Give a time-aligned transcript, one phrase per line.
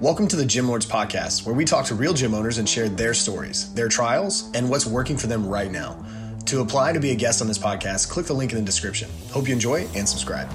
[0.00, 2.88] Welcome to the Gym Lords Podcast, where we talk to real gym owners and share
[2.88, 6.06] their stories, their trials, and what's working for them right now.
[6.46, 9.10] To apply to be a guest on this podcast, click the link in the description.
[9.32, 10.48] Hope you enjoy and subscribe.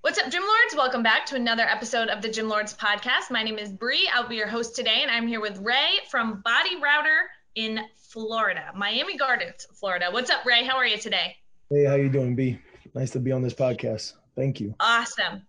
[0.00, 0.74] What's up, Gym Lords?
[0.74, 3.30] Welcome back to another episode of the Gym Lords Podcast.
[3.30, 4.08] My name is Bree.
[4.14, 8.72] I'll be your host today, and I'm here with Ray from Body Router in Florida,
[8.74, 10.06] Miami Gardens, Florida.
[10.10, 10.64] What's up, Ray?
[10.64, 11.36] How are you today?
[11.68, 12.58] Hey, how you doing, B?
[12.94, 14.14] Nice to be on this podcast.
[14.34, 14.74] Thank you.
[14.80, 15.42] Awesome.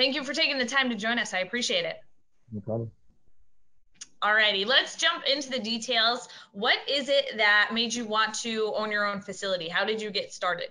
[0.00, 1.34] Thank you for taking the time to join us.
[1.34, 1.96] I appreciate it.
[2.50, 2.90] No problem.
[4.22, 6.30] Alrighty, let's jump into the details.
[6.52, 9.68] What is it that made you want to own your own facility?
[9.68, 10.68] How did you get started?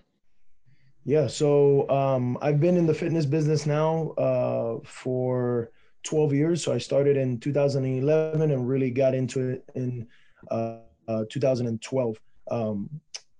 [1.05, 5.69] Yeah, so um, I've been in the fitness business now uh, for
[6.02, 6.63] 12 years.
[6.63, 10.07] So I started in 2011 and really got into it in
[10.49, 10.77] uh,
[11.07, 12.19] uh, 2012.
[12.49, 12.89] Um,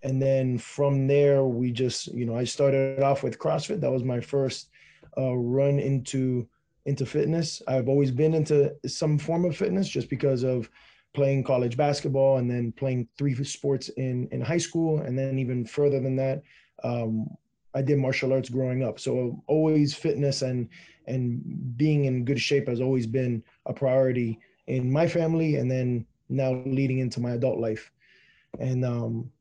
[0.03, 3.81] and then from there, we just, you know, I started off with CrossFit.
[3.81, 4.68] That was my first
[5.18, 6.48] uh, run into
[6.86, 7.62] into fitness.
[7.68, 10.70] I've always been into some form of fitness just because of
[11.13, 14.99] playing college basketball and then playing three sports in in high school.
[15.01, 16.43] And then even further than that
[16.84, 17.27] um,
[17.74, 18.99] I did martial arts growing up.
[18.99, 20.70] So always fitness and
[21.07, 26.05] and being in good shape has always been a priority in my family and then
[26.29, 27.91] now leading into my adult life.
[28.60, 29.32] And um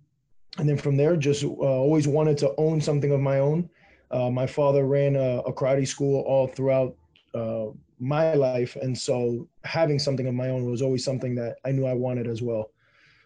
[0.58, 3.70] and then from there just uh, always wanted to own something of my own
[4.10, 6.96] uh, my father ran a, a, karate school all throughout
[7.34, 7.66] uh,
[7.98, 11.86] my life, and so having something of my own was always something that I knew
[11.86, 12.70] I wanted as well.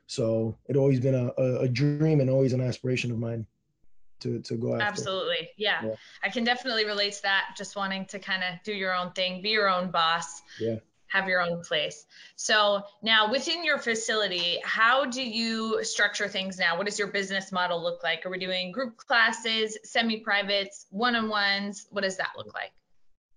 [0.07, 3.47] So it always been a, a, a dream and always an aspiration of mine
[4.21, 4.85] to to go after.
[4.85, 5.85] Absolutely, yeah.
[5.85, 5.95] yeah.
[6.23, 7.55] I can definitely relate to that.
[7.57, 10.43] Just wanting to kind of do your own thing, be your own boss.
[10.61, 10.77] Yeah
[11.13, 12.07] have your own place.
[12.37, 16.77] So now within your facility, how do you structure things now?
[16.77, 18.25] What does your business model look like?
[18.25, 21.87] Are we doing group classes, semi-privates, one-on-ones?
[21.91, 22.73] What does that look like?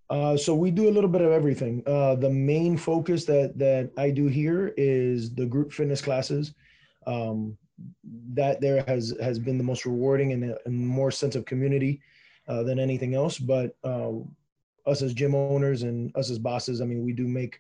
[0.10, 1.82] Uh, so we do a little bit of everything.
[1.88, 6.54] Uh, the main focus that that I do here is the group fitness classes.
[7.08, 7.58] Um,
[8.34, 12.02] that there has has been the most rewarding and, and more sense of community
[12.48, 13.38] uh, than anything else.
[13.38, 14.12] But uh,
[14.86, 17.60] us as gym owners and us as bosses, I mean, we do make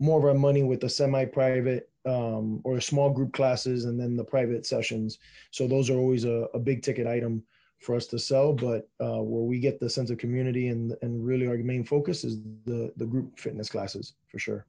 [0.00, 4.24] more of our money with the semi-private um, or small group classes and then the
[4.24, 5.18] private sessions.
[5.50, 7.42] So those are always a, a big ticket item
[7.78, 11.24] for us to sell, but uh, where we get the sense of community and and
[11.24, 14.66] really our main focus is the the group fitness classes for sure.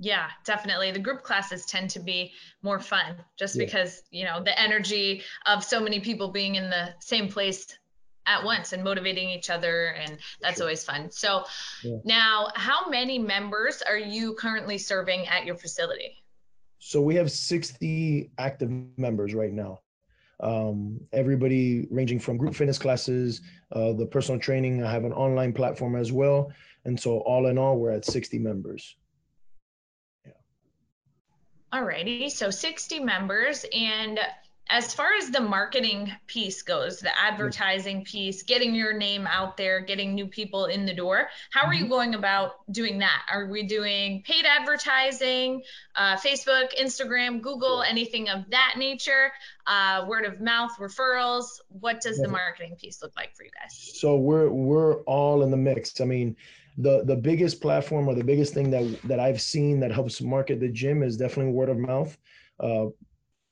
[0.00, 0.92] Yeah, definitely.
[0.92, 2.32] The group classes tend to be
[2.62, 3.64] more fun just yeah.
[3.64, 7.66] because, you know, the energy of so many people being in the same place
[8.28, 10.64] at once and motivating each other and that's sure.
[10.64, 11.10] always fun.
[11.10, 11.44] So
[11.82, 11.96] yeah.
[12.04, 16.22] now how many members are you currently serving at your facility?
[16.78, 19.80] So we have 60 active members right now.
[20.40, 23.40] Um, everybody ranging from group fitness classes
[23.72, 26.52] uh, the personal training i have an online platform as well.
[26.84, 28.96] And so all in all we're at 60 members.
[30.24, 30.32] Yeah.
[31.72, 34.20] Alrighty so 60 members and
[34.70, 39.80] as far as the marketing piece goes, the advertising piece, getting your name out there,
[39.80, 41.92] getting new people in the door, how are you mm-hmm.
[41.92, 43.22] going about doing that?
[43.30, 45.62] Are we doing paid advertising,
[45.96, 49.32] uh, Facebook, Instagram, Google, anything of that nature?
[49.66, 51.60] Uh, word of mouth referrals?
[51.68, 53.92] What does the marketing piece look like for you guys?
[53.94, 56.00] So we're we're all in the mix.
[56.00, 56.36] I mean,
[56.76, 60.60] the the biggest platform or the biggest thing that that I've seen that helps market
[60.60, 62.16] the gym is definitely word of mouth.
[62.60, 62.86] Uh,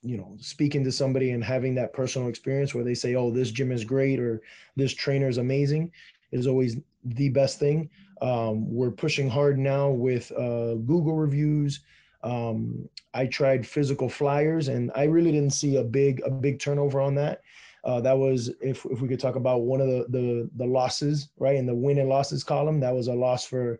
[0.06, 3.50] you know speaking to somebody and having that personal experience where they say oh this
[3.50, 4.40] gym is great or
[4.76, 5.90] this trainer is amazing
[6.32, 7.88] is always the best thing.
[8.20, 11.80] Um, we're pushing hard now with uh, google reviews.
[12.22, 17.00] Um, i tried physical flyers and i really didn't see a big a big turnover
[17.00, 17.42] on that.
[17.84, 21.28] Uh, that was if, if we could talk about one of the, the the losses
[21.38, 23.78] right in the win and losses column that was a loss for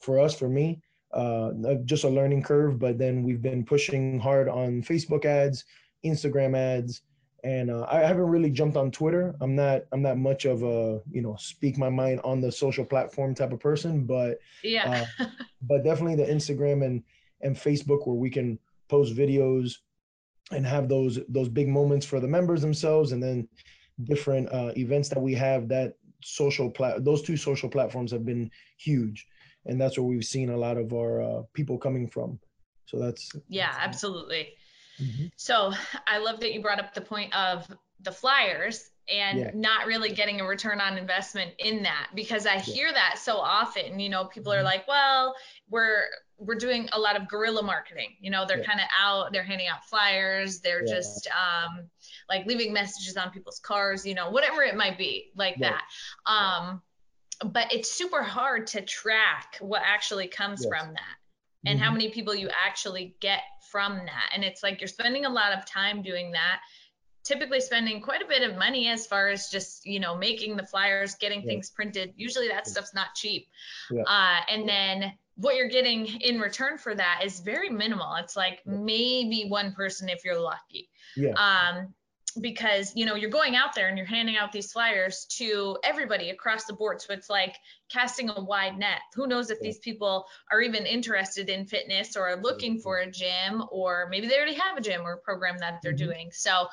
[0.00, 0.82] for us for me
[1.12, 1.52] uh,
[1.84, 2.78] just a learning curve.
[2.78, 5.64] But then we've been pushing hard on Facebook ads,
[6.04, 7.02] Instagram ads,
[7.44, 9.34] and uh, I haven't really jumped on Twitter.
[9.40, 12.84] I'm not I'm not much of a you know speak my mind on the social
[12.84, 15.26] platform type of person, but yeah, uh,
[15.62, 17.02] but definitely the Instagram and
[17.42, 19.76] and Facebook where we can post videos
[20.50, 23.48] and have those those big moments for the members themselves, and then
[24.04, 28.50] different uh, events that we have that social plat those two social platforms have been
[28.78, 29.26] huge
[29.66, 32.38] and that's where we've seen a lot of our uh, people coming from.
[32.86, 34.54] So that's yeah, that's absolutely.
[35.00, 35.26] Mm-hmm.
[35.36, 35.72] So
[36.06, 37.66] I love that you brought up the point of
[38.00, 39.50] the flyers and yeah.
[39.54, 44.00] not really getting a return on investment in that because I hear that so often.
[44.00, 44.64] You know, people are mm-hmm.
[44.64, 45.34] like, well,
[45.68, 46.04] we're
[46.38, 48.10] we're doing a lot of guerrilla marketing.
[48.20, 48.66] You know, they're yeah.
[48.66, 51.88] kind of out, they're handing out flyers, they're just um,
[52.28, 55.82] like leaving messages on people's cars, you know, whatever it might be, like that.
[56.26, 56.82] Um,
[57.44, 60.68] but it's super hard to track what actually comes yes.
[60.68, 61.16] from that
[61.64, 61.84] and mm-hmm.
[61.84, 64.30] how many people you actually get from that.
[64.34, 66.60] And it's like you're spending a lot of time doing that
[67.26, 70.64] typically spending quite a bit of money as far as just you know making the
[70.64, 71.46] flyers getting yeah.
[71.46, 73.48] things printed usually that stuff's not cheap
[73.90, 74.02] yeah.
[74.02, 78.62] uh, and then what you're getting in return for that is very minimal it's like
[78.64, 81.32] maybe one person if you're lucky yeah.
[81.32, 81.92] um,
[82.40, 86.30] because you know you're going out there and you're handing out these flyers to everybody
[86.30, 87.00] across the board.
[87.00, 87.56] So it's like
[87.88, 89.00] casting a wide net.
[89.14, 93.10] Who knows if these people are even interested in fitness or are looking for a
[93.10, 96.06] gym or maybe they already have a gym or a program that they're mm-hmm.
[96.06, 96.30] doing.
[96.32, 96.66] So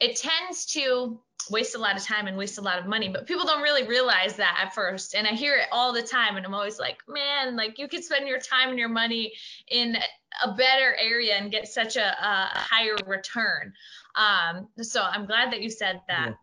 [0.00, 1.20] it tends to
[1.50, 3.86] waste a lot of time and waste a lot of money but people don't really
[3.86, 5.14] realize that at first.
[5.14, 8.04] And i hear it all the time and i'm always like man like you could
[8.04, 9.32] spend your time and your money
[9.68, 9.96] in
[10.44, 13.72] a better area and get such a, a higher return.
[14.16, 16.34] Um, so i'm glad that you said that yeah.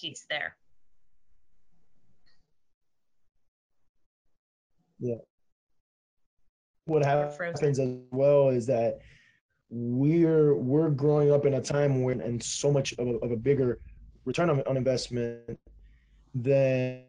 [0.00, 0.56] piece there.
[4.98, 5.16] Yeah.
[6.86, 7.80] What happens as
[8.10, 9.00] well is that
[9.68, 13.36] we're we're growing up in a time when and so much of a, of a
[13.36, 13.80] bigger
[14.24, 15.58] return on, on investment
[16.34, 17.02] than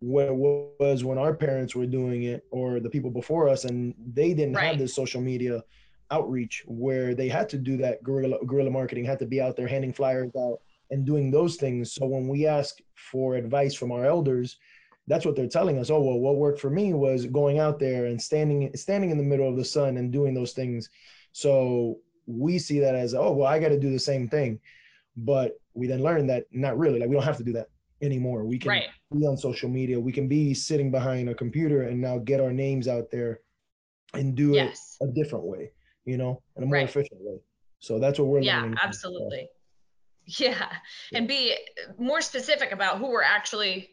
[0.00, 3.94] what it was when our parents were doing it or the people before us and
[4.12, 4.68] they didn't right.
[4.68, 5.62] have this social media
[6.10, 8.02] outreach where they had to do that.
[8.02, 11.92] Guerrilla guerrilla marketing had to be out there handing flyers out and doing those things.
[11.92, 14.56] So when we ask for advice from our elders
[15.08, 18.06] that's what they're telling us oh well what worked for me was going out there
[18.06, 20.90] and standing standing in the middle of the sun and doing those things
[21.38, 24.58] so we see that as, oh, well, I got to do the same thing.
[25.16, 27.68] But we then learn that not really, like we don't have to do that
[28.02, 28.44] anymore.
[28.44, 28.88] We can right.
[29.16, 30.00] be on social media.
[30.00, 33.38] We can be sitting behind a computer and now get our names out there
[34.14, 34.96] and do yes.
[35.00, 35.70] it a different way,
[36.04, 36.88] you know, in a more right.
[36.88, 37.38] efficient way.
[37.78, 38.72] So that's what we're yeah, learning.
[38.72, 39.48] Yeah, absolutely.
[40.26, 40.72] Yeah.
[41.14, 41.54] And be
[41.98, 43.90] more specific about who we're actually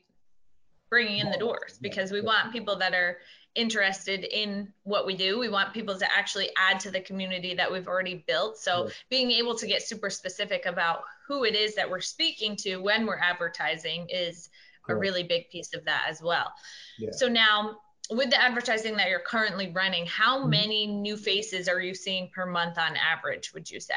[0.90, 3.18] bringing in the doors because we want people that are
[3.56, 5.40] interested in what we do.
[5.40, 8.58] We want people to actually add to the community that we've already built.
[8.58, 12.78] So being able to get super specific about who it is that we're speaking to
[12.78, 14.50] when we're advertising is
[14.88, 16.54] a really big piece of that as well.
[17.00, 17.10] Yeah.
[17.12, 17.78] So now
[18.12, 20.50] with the advertising that you're currently running, how mm-hmm.
[20.50, 23.96] many new faces are you seeing per month on average, would you say?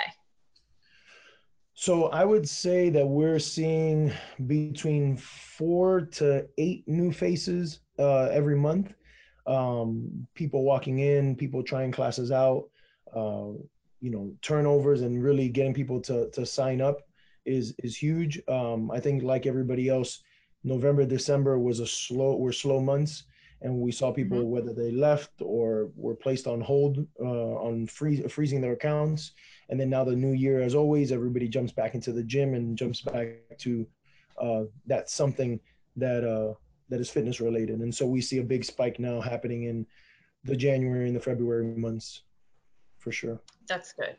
[1.80, 4.12] So I would say that we're seeing
[4.48, 8.94] between four to eight new faces uh, every month.
[9.46, 12.64] Um, people walking in, people trying classes out,
[13.14, 13.52] uh,
[14.00, 16.98] you know, turnovers and really getting people to to sign up
[17.46, 18.42] is is huge.
[18.48, 20.24] Um, I think like everybody else,
[20.64, 23.22] November, December was a slow were slow months,
[23.62, 24.50] and we saw people mm-hmm.
[24.50, 29.32] whether they left or were placed on hold uh, on freeze, freezing their accounts.
[29.68, 32.78] And then now the new year, as always, everybody jumps back into the gym and
[32.78, 33.86] jumps back to
[34.40, 35.60] uh, that's something
[35.96, 36.54] that uh,
[36.88, 37.80] that is fitness related.
[37.80, 39.86] And so we see a big spike now happening in
[40.44, 42.22] the January and the February months
[42.98, 43.40] for sure.
[43.68, 44.16] That's good.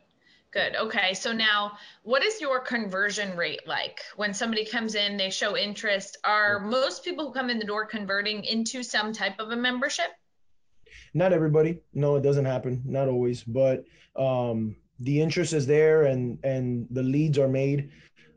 [0.52, 0.74] Good.
[0.74, 1.14] Okay.
[1.14, 6.16] So now, what is your conversion rate like when somebody comes in, they show interest?
[6.24, 10.06] Are most people who come in the door converting into some type of a membership?
[11.14, 11.78] Not everybody.
[11.94, 12.82] No, it doesn't happen.
[12.84, 13.84] Not always, but
[14.16, 17.90] um, the interest is there and and the leads are made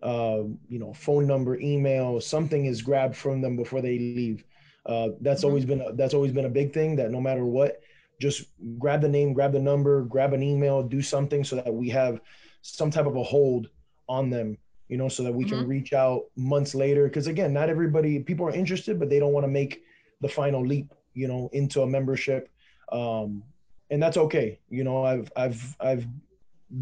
[0.04, 4.44] uh, you know, phone number, email, something is grabbed from them before they leave.
[4.86, 5.48] Uh, that's mm-hmm.
[5.48, 6.98] always been a, that's always been a big thing.
[6.98, 7.82] That no matter what,
[8.24, 8.46] just
[8.80, 12.22] grab the name, grab the number, grab an email, do something so that we have
[12.62, 13.68] some type of a hold
[14.08, 14.58] on them.
[14.88, 15.60] You know, so that we mm-hmm.
[15.60, 17.06] can reach out months later.
[17.06, 19.84] Because again, not everybody people are interested, but they don't want to make
[20.22, 20.94] the final leap.
[21.14, 22.50] You know, into a membership,
[22.92, 23.44] um,
[23.92, 24.60] and that's okay.
[24.70, 26.08] You know, I've I've I've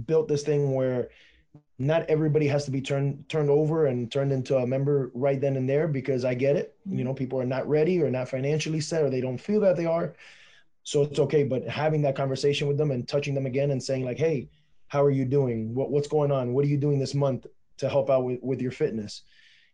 [0.06, 1.10] built this thing where
[1.80, 5.58] not everybody has to be turned turned over and turned into a member right then
[5.58, 6.76] and there because I get it.
[6.86, 9.76] You know, people are not ready or not financially set or they don't feel that
[9.76, 10.14] they are.
[10.84, 11.44] So it's okay.
[11.44, 14.50] But having that conversation with them and touching them again and saying like, hey,
[14.88, 15.74] how are you doing?
[15.74, 16.54] What what's going on?
[16.54, 17.48] What are you doing this month
[17.78, 19.24] to help out with, with your fitness?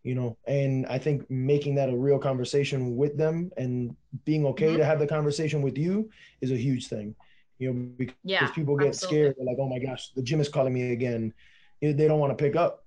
[0.04, 3.96] You know, and I think making that a real conversation with them and
[4.26, 4.78] being okay mm-hmm.
[4.78, 6.10] to have the conversation with you
[6.40, 7.16] is a huge thing.
[7.58, 9.18] You know, because yeah, people get absolutely.
[9.18, 9.36] scared.
[9.38, 11.34] They're like, oh my gosh, the gym is calling me again
[11.82, 12.84] they don't want to pick up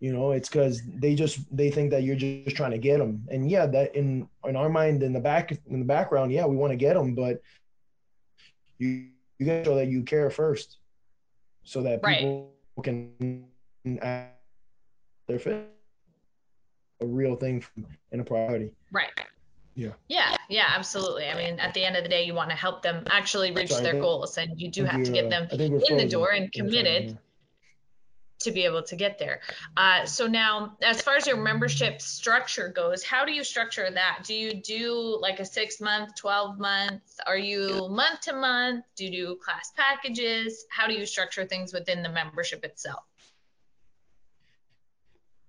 [0.00, 3.24] you know it's because they just they think that you're just trying to get them
[3.30, 6.56] and yeah that in in our mind in the back in the background yeah we
[6.56, 7.40] want to get them but
[8.78, 9.06] you
[9.38, 10.78] you got to show that you care first
[11.62, 12.84] so that people right.
[12.84, 13.46] can
[14.02, 14.36] act
[15.26, 15.70] their fit
[17.00, 17.64] a real thing
[18.12, 18.70] and a priority.
[18.92, 19.10] Right.
[19.74, 19.90] Yeah.
[20.08, 21.26] Yeah yeah absolutely.
[21.26, 23.70] I mean at the end of the day you want to help them actually reach
[23.70, 26.52] Sorry, their goals and you do have to get uh, them in the door and
[26.52, 27.18] committed
[28.44, 29.40] to be able to get there.
[29.76, 34.20] Uh, so now, as far as your membership structure goes, how do you structure that?
[34.24, 37.02] Do you do like a six month, 12 month?
[37.26, 38.84] Are you month to month?
[38.96, 40.66] Do you do class packages?
[40.70, 43.04] How do you structure things within the membership itself?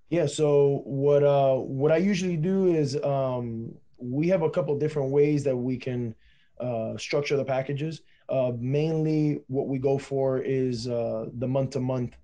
[0.10, 0.28] Yeah.
[0.28, 5.44] So what uh what I usually do is um we have a couple different ways
[5.44, 6.16] that we can
[6.60, 8.02] uh, structure the packages.
[8.30, 12.18] Uh, mainly, what we go for is uh, the month to month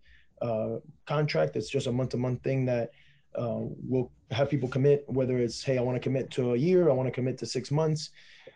[1.05, 1.55] contract.
[1.55, 2.91] It's just a month to month thing that
[3.35, 6.89] uh, we'll have people commit, whether it's, hey, I want to commit to a year,
[6.89, 8.09] I want to commit to six months.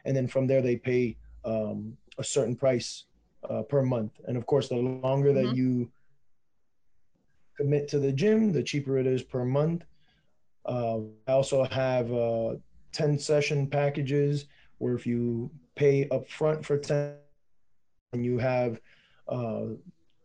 [0.06, 3.06] And then from there, they pay um, a certain price
[3.50, 4.12] uh, per month.
[4.28, 5.48] And of course, the longer mm-hmm.
[5.48, 5.92] that you
[7.58, 9.86] commit to the gym, the cheaper it is per month.
[10.66, 12.56] Uh, I also have uh,
[12.92, 14.46] 10 session packages
[14.80, 17.16] where if you pay up front for 10
[18.14, 18.82] and you have
[19.28, 19.68] uh,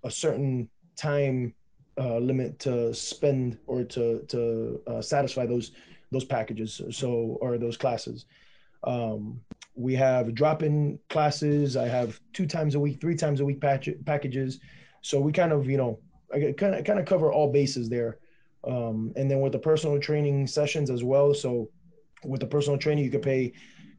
[0.04, 0.68] a certain
[1.00, 1.54] time
[1.98, 5.72] uh, limit to spend or to to uh, satisfy those
[6.12, 6.80] those packages.
[6.90, 8.26] So or those classes.
[8.84, 9.40] Um,
[9.74, 11.76] we have drop-in classes.
[11.76, 14.60] I have two times a week three times a week patch- packages.
[15.02, 15.98] So we kind of you know
[16.32, 18.18] I kind of kind of cover all bases there.
[18.62, 21.32] Um, and then with the personal training sessions as well.
[21.32, 21.70] So
[22.24, 23.52] with the personal training you could pay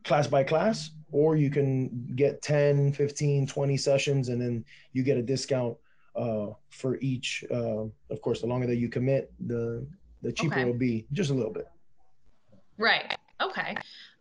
[0.03, 5.17] class by class or you can get 10 15 20 sessions and then you get
[5.17, 5.75] a discount
[6.15, 7.43] uh, for each.
[7.51, 9.85] Uh, of course, the longer that you commit, the
[10.21, 10.61] the cheaper okay.
[10.61, 11.67] it will be, just a little bit.
[12.77, 13.15] Right.
[13.41, 13.75] Okay.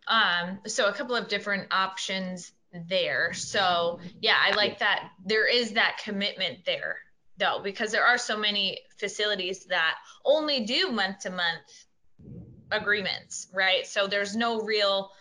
[0.07, 2.51] Um, so a couple of different options
[2.89, 3.33] there.
[3.33, 5.11] So yeah, I like that.
[5.25, 6.97] There is that commitment there
[7.37, 9.95] though, because there are so many facilities that
[10.25, 11.85] only do month to month
[12.71, 13.85] agreements, right?
[13.85, 15.11] So there's no real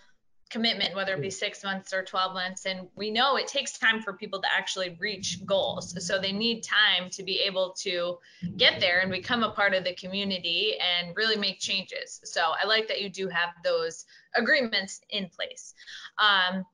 [0.50, 2.66] commitment, whether it be six months or 12 months.
[2.66, 5.94] And we know it takes time for people to actually reach goals.
[6.06, 8.18] So they need time to be able to
[8.56, 12.20] get there and become a part of the community and really make changes.
[12.24, 14.04] So I like that you do have those
[14.34, 15.74] agreements in place.
[16.18, 16.66] Um,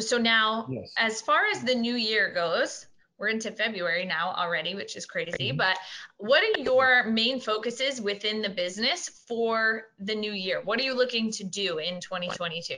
[0.00, 0.92] so now, yes.
[0.96, 2.86] as far as the new year goes,
[3.18, 5.52] we're into February now already, which is crazy.
[5.52, 5.78] But
[6.16, 10.60] what are your main focuses within the business for the new year?
[10.64, 12.74] What are you looking to do in 2022?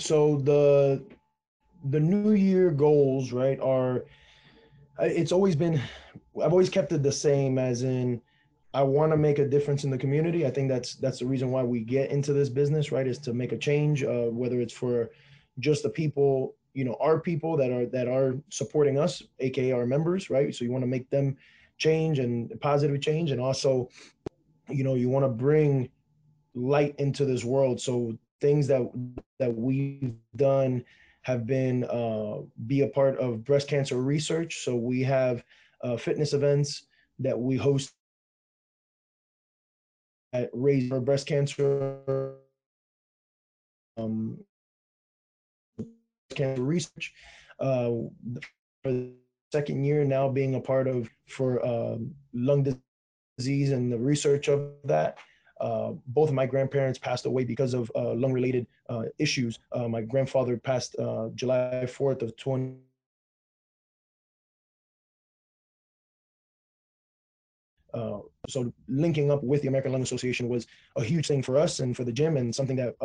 [0.00, 1.02] So the
[1.90, 4.04] the new year goals right are
[4.98, 5.80] it's always been
[6.42, 8.20] i've always kept it the same as in
[8.74, 10.46] i want to make a difference in the community.
[10.46, 13.32] I think that's that's the reason why we get into this business right is to
[13.32, 15.10] make a change uh, whether it's for
[15.58, 19.86] just the people you know our people that are that are supporting us aka our
[19.86, 20.54] members right?
[20.54, 21.36] So you want to make them
[21.78, 23.88] change and positive change and also
[24.68, 25.90] you know you want to bring
[26.54, 27.80] light into this world.
[27.80, 28.82] So things that
[29.38, 30.84] that we've done
[31.22, 34.64] have been uh, be a part of breast cancer research.
[34.64, 35.44] So we have
[35.82, 36.86] uh, fitness events
[37.18, 37.92] that we host
[40.32, 42.34] at Raise for Breast Cancer
[43.96, 44.38] um,
[46.30, 47.12] cancer research.
[47.58, 47.90] Uh,
[48.82, 49.12] for the
[49.52, 52.80] second year now, being a part of for um, lung
[53.38, 55.18] disease and the research of that.
[55.60, 59.58] Uh, both of my grandparents passed away because of uh, lung related uh, issues.
[59.72, 62.76] Uh, my grandfather passed uh, July 4th of 20.
[68.48, 71.94] so linking up with the American Lung Association was a huge thing for us and
[71.96, 72.96] for the gym and something that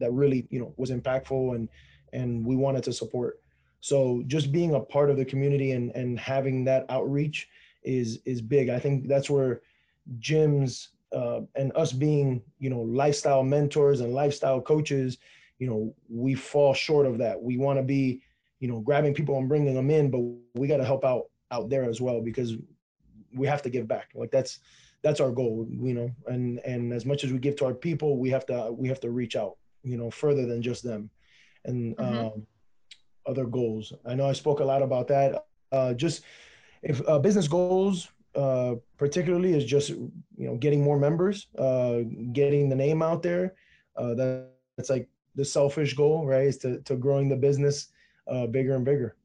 [0.00, 1.68] that really you know was impactful and
[2.12, 3.40] and we wanted to support.
[3.80, 7.48] So just being a part of the community and and having that outreach
[7.82, 8.68] is is big.
[8.68, 9.60] I think that's where
[10.18, 15.18] gyms uh, and us being you know lifestyle mentors and lifestyle coaches
[15.58, 17.40] you know we fall short of that.
[17.40, 18.22] We want to be
[18.60, 20.20] you know grabbing people and bringing them in but
[20.60, 22.56] we got to help out out there as well because
[23.32, 24.10] we have to give back.
[24.14, 24.60] Like that's
[25.02, 28.18] that's our goal you know and and as much as we give to our people
[28.18, 31.10] we have to we have to reach out you know further than just them.
[31.66, 32.26] And mm-hmm.
[32.26, 32.46] um,
[33.26, 33.92] other goals.
[34.04, 35.46] I know i spoke a lot about that.
[35.72, 36.22] Uh, just
[36.82, 42.00] if uh, business goals uh, particularly is just you know getting more members, uh,
[42.32, 43.54] getting the name out there.
[43.96, 46.46] Uh, that, that's like the selfish goal, right?
[46.46, 47.88] Is to to growing the business
[48.26, 49.16] uh, bigger and bigger.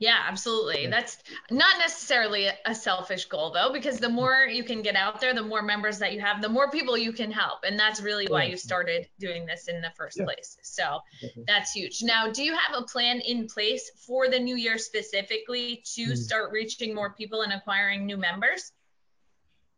[0.00, 0.86] Yeah, absolutely.
[0.86, 1.18] That's
[1.50, 5.42] not necessarily a selfish goal though, because the more you can get out there, the
[5.42, 7.64] more members that you have, the more people you can help.
[7.64, 10.24] And that's really why you started doing this in the first yeah.
[10.24, 10.56] place.
[10.62, 11.00] So
[11.46, 12.02] that's huge.
[12.02, 16.14] Now, do you have a plan in place for the new year specifically to mm-hmm.
[16.14, 18.72] start reaching more people and acquiring new members?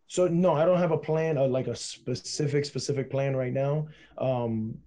[0.07, 3.89] So no, I don't have a plan, uh, like a specific specific plan right now.
[4.19, 4.79] Um,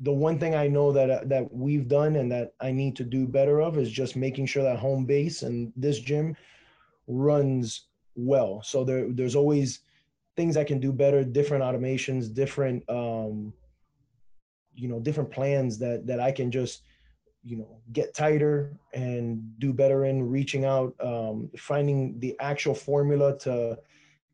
[0.00, 3.26] the one thing I know that that we've done and that I need to do
[3.26, 6.36] better of is just making sure that home base and this gym
[7.06, 8.62] runs well.
[8.62, 9.80] So there there's always
[10.36, 13.52] things I can do better, different automations, different um,
[14.74, 16.82] you know, different plans that that I can just
[17.42, 23.38] you know get tighter and do better in reaching out um, finding the actual formula
[23.38, 23.78] to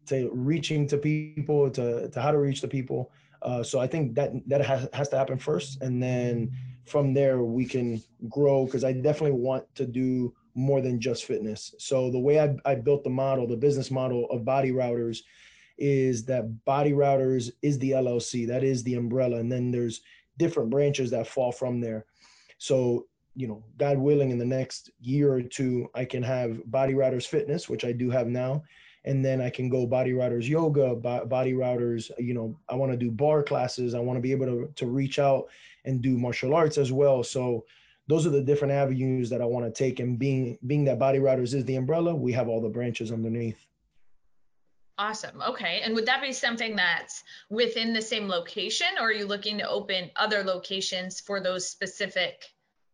[0.06, 3.10] to reaching to people to, to how to reach the people
[3.46, 6.50] uh, so i think that that has, has to happen first and then
[6.84, 11.74] from there we can grow because i definitely want to do more than just fitness
[11.78, 15.18] so the way I, I built the model the business model of body routers
[15.78, 20.02] is that body routers is the llc that is the umbrella and then there's
[20.38, 22.06] different branches that fall from there
[22.58, 26.94] so, you know, God willing, in the next year or two, I can have Body
[26.94, 28.62] Routers Fitness, which I do have now.
[29.06, 32.98] And then I can go Body Routers Yoga, Body Routers, you know, I want to
[32.98, 33.94] do bar classes.
[33.94, 35.46] I want to be able to, to reach out
[35.84, 37.22] and do martial arts as well.
[37.22, 37.64] So,
[38.08, 39.98] those are the different avenues that I want to take.
[39.98, 43.66] And being being that Body Routers is the umbrella, we have all the branches underneath.
[44.98, 45.42] Awesome.
[45.42, 45.82] Okay.
[45.84, 49.68] And would that be something that's within the same location or are you looking to
[49.68, 52.46] open other locations for those specific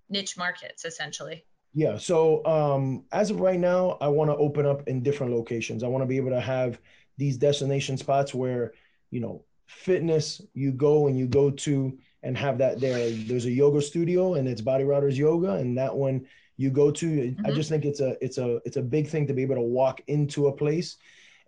[0.08, 1.44] niche markets essentially?
[1.74, 1.96] Yeah.
[1.96, 5.82] So um, as of right now, I want to open up in different locations.
[5.82, 6.78] I want to be able to have
[7.16, 8.72] these destination spots where,
[9.10, 13.10] you know, fitness you go and you go to and have that there.
[13.10, 16.26] There's a yoga studio and it's Body Routers Yoga, and that one
[16.56, 17.06] you go to.
[17.06, 17.46] Mm-hmm.
[17.46, 19.62] I just think it's a it's a it's a big thing to be able to
[19.62, 20.96] walk into a place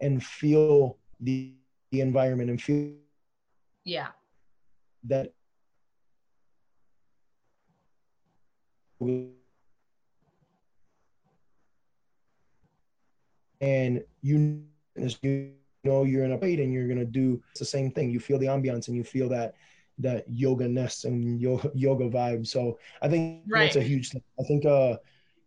[0.01, 1.53] and feel the,
[1.93, 2.93] the environment and feel
[3.85, 4.09] yeah
[5.05, 5.33] that
[13.65, 14.63] and you
[15.23, 15.53] you
[15.85, 18.11] know you're in a plate and you're gonna do the same thing.
[18.11, 19.55] You feel the ambiance and you feel that
[19.99, 22.47] that yoga ness and yoga yoga vibe.
[22.47, 23.65] So I think right.
[23.65, 24.23] that's a huge thing.
[24.41, 24.97] I think uh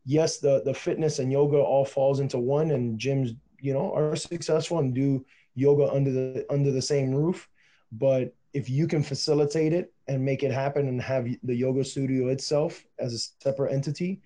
[0.05, 4.15] yes, the the fitness and yoga all falls into one and gyms you know are
[4.15, 7.49] successful and do yoga under the under the same roof
[7.91, 12.29] but if you can facilitate it and make it happen and have the yoga studio
[12.29, 14.21] itself as a separate entity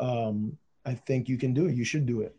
[0.00, 2.34] um, i think you can do it you should do it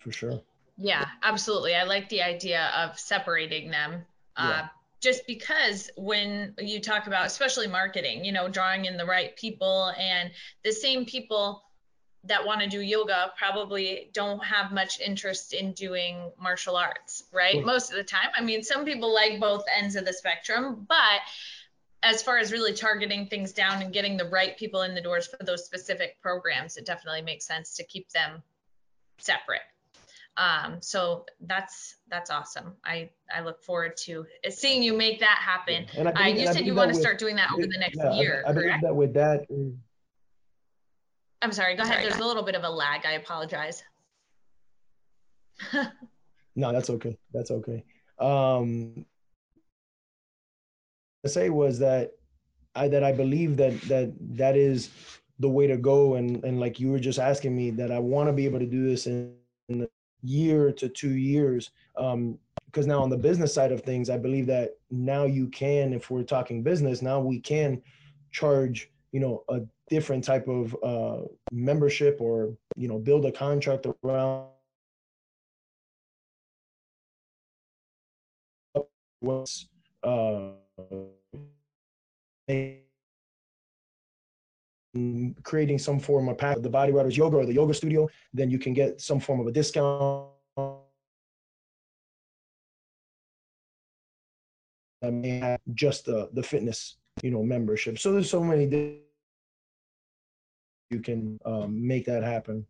[0.00, 0.40] for sure
[0.76, 4.04] yeah absolutely i like the idea of separating them
[4.36, 4.68] uh, yeah.
[5.00, 9.92] just because when you talk about especially marketing you know drawing in the right people
[9.98, 10.30] and
[10.64, 11.62] the same people
[12.24, 17.64] that want to do yoga probably don't have much interest in doing martial arts, right?
[17.64, 18.28] Most of the time.
[18.36, 21.20] I mean, some people like both ends of the spectrum, but
[22.02, 25.26] as far as really targeting things down and getting the right people in the doors
[25.26, 28.42] for those specific programs, it definitely makes sense to keep them
[29.18, 29.60] separate.
[30.36, 32.74] Um, so that's that's awesome.
[32.84, 35.86] I I look forward to seeing you make that happen.
[35.92, 36.10] Yeah.
[36.10, 38.44] Uh, you said you want to start doing that over the next yeah, year.
[38.46, 39.46] I, I believe that with that
[41.42, 42.04] I'm sorry, go ahead.
[42.04, 43.06] There's a little bit of a lag.
[43.06, 43.82] I apologize.
[46.56, 47.16] no, that's okay.
[47.32, 47.82] That's okay.
[48.18, 49.06] Um,
[51.24, 52.12] I say was that
[52.74, 54.90] I that I believe that that that is
[55.38, 58.28] the way to go, and and like you were just asking me that I want
[58.28, 59.34] to be able to do this in,
[59.68, 59.88] in a
[60.22, 61.70] year to two years.
[61.96, 65.92] Um, because now on the business side of things, I believe that now you can,
[65.92, 67.82] if we're talking business, now we can
[68.30, 73.86] charge you know a different type of uh, membership or you know build a contract
[74.04, 74.46] around
[79.20, 79.66] what's
[80.02, 80.52] uh,
[85.42, 88.58] creating some form of pack the body routers yoga or the yoga studio then you
[88.58, 90.28] can get some form of a discount
[95.00, 98.66] that may have just the the fitness you know membership so there's so many
[100.90, 102.66] you can um, make that happen.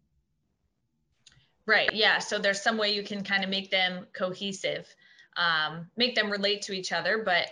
[1.66, 1.94] Right.
[1.94, 2.18] Yeah.
[2.18, 4.87] So there's some way you can kind of make them cohesive,
[5.37, 7.46] um, make them relate to each other, but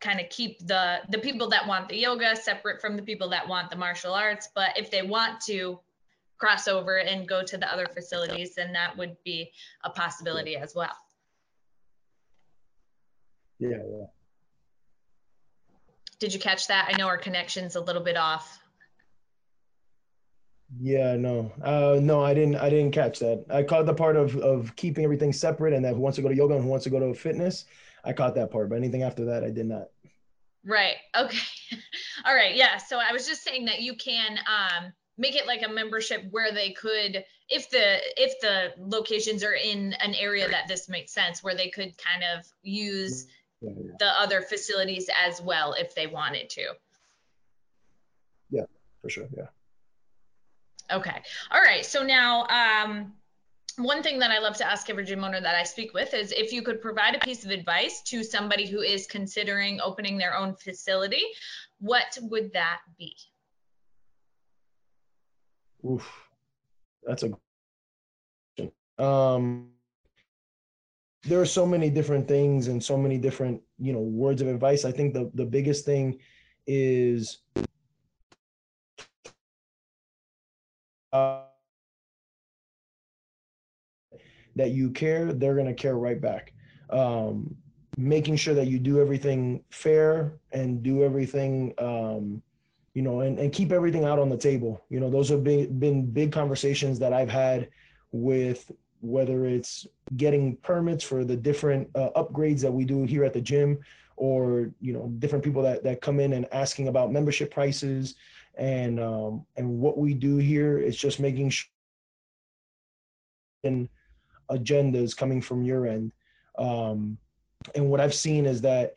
[0.00, 3.46] kind of keep the the people that want the yoga separate from the people that
[3.46, 4.48] want the martial arts.
[4.54, 5.80] But if they want to
[6.38, 9.50] cross over and go to the other facilities, then that would be
[9.84, 10.96] a possibility as well.
[13.58, 14.06] Yeah, yeah.
[16.20, 16.88] Did you catch that?
[16.92, 18.60] I know our connection's a little bit off.
[20.80, 22.56] Yeah, no, uh, no, I didn't.
[22.56, 23.44] I didn't catch that.
[23.48, 26.28] I caught the part of of keeping everything separate, and that who wants to go
[26.28, 27.64] to yoga and who wants to go to fitness.
[28.04, 29.88] I caught that part, but anything after that, I did not.
[30.64, 30.96] Right.
[31.16, 31.38] Okay.
[32.24, 32.54] All right.
[32.54, 32.76] Yeah.
[32.76, 36.52] So I was just saying that you can um, make it like a membership where
[36.52, 41.42] they could, if the if the locations are in an area that this makes sense,
[41.42, 43.26] where they could kind of use
[43.60, 43.92] yeah, yeah.
[43.98, 46.74] the other facilities as well if they wanted to.
[48.50, 48.64] Yeah,
[49.00, 49.28] for sure.
[49.36, 49.46] Yeah.
[50.90, 51.22] Okay.
[51.50, 51.84] All right.
[51.84, 53.12] So now, um,
[53.78, 56.32] one thing that I love to ask every gym owner that I speak with is
[56.32, 60.36] if you could provide a piece of advice to somebody who is considering opening their
[60.36, 61.22] own facility,
[61.78, 63.16] what would that be?
[65.88, 66.10] Oof,
[67.06, 67.32] that's a
[69.02, 69.70] um
[71.22, 74.84] there are so many different things and so many different you know words of advice.
[74.84, 76.18] I think the the biggest thing
[76.66, 77.38] is
[81.12, 81.42] uh,
[84.58, 86.52] that you care, they're going to care right back.
[86.90, 87.56] Um,
[87.96, 92.42] making sure that you do everything fair and do everything, um,
[92.94, 94.84] you know, and, and keep everything out on the table.
[94.88, 97.68] You know, those have been, been big conversations that I've had
[98.12, 103.32] with whether it's getting permits for the different uh, upgrades that we do here at
[103.32, 103.78] the gym
[104.16, 108.16] or you know different people that, that come in and asking about membership prices
[108.56, 111.68] and um, and what we do here is just making sure
[113.64, 113.88] and
[114.50, 116.12] agendas coming from your end.
[116.58, 117.18] Um,
[117.74, 118.94] and what i've seen is that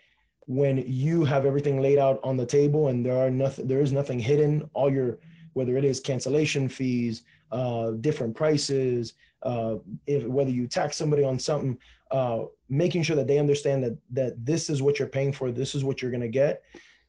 [0.48, 3.92] when you have everything laid out on the table and there are nothing there is
[3.92, 5.18] nothing hidden all your
[5.54, 9.76] whether it is cancellation fees uh, different prices uh,
[10.08, 11.78] if whether you tax somebody on something
[12.12, 15.76] uh, making sure that they understand that that this is what you're paying for this
[15.76, 16.64] is what you're to get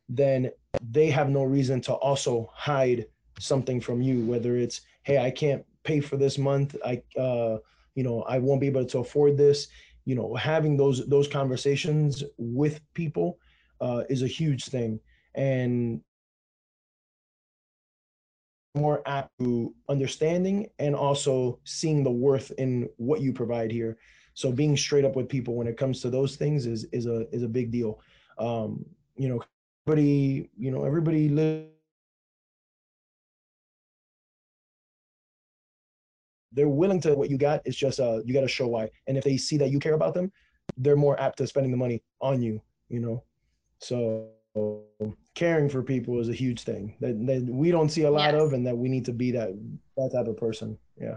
[0.08, 0.50] then
[0.90, 3.06] they have no reason to also hide
[3.38, 6.76] something from you whether it's hey i can't pay for this month.
[6.84, 7.58] I uh
[7.94, 9.68] you know i won't be able to afford this.
[10.04, 13.38] You know having those those conversations with people
[13.80, 15.00] uh is a huge thing.
[15.34, 16.00] And
[18.74, 23.98] more apt to understanding and also seeing the worth in what you provide here.
[24.34, 27.28] So being straight up with people when it comes to those things is is a
[27.34, 28.00] is a big deal.
[28.38, 28.84] Um
[29.16, 29.42] you know
[29.86, 31.71] everybody, you know, everybody lives.
[36.52, 37.62] They're willing to what you got.
[37.64, 38.90] It's just uh, you got to show why.
[39.06, 40.30] And if they see that you care about them,
[40.76, 42.60] they're more apt to spending the money on you.
[42.88, 43.24] You know,
[43.78, 44.28] so
[45.34, 48.42] caring for people is a huge thing that, that we don't see a lot yes.
[48.42, 49.50] of, and that we need to be that
[49.96, 50.78] that type of person.
[51.00, 51.16] Yeah.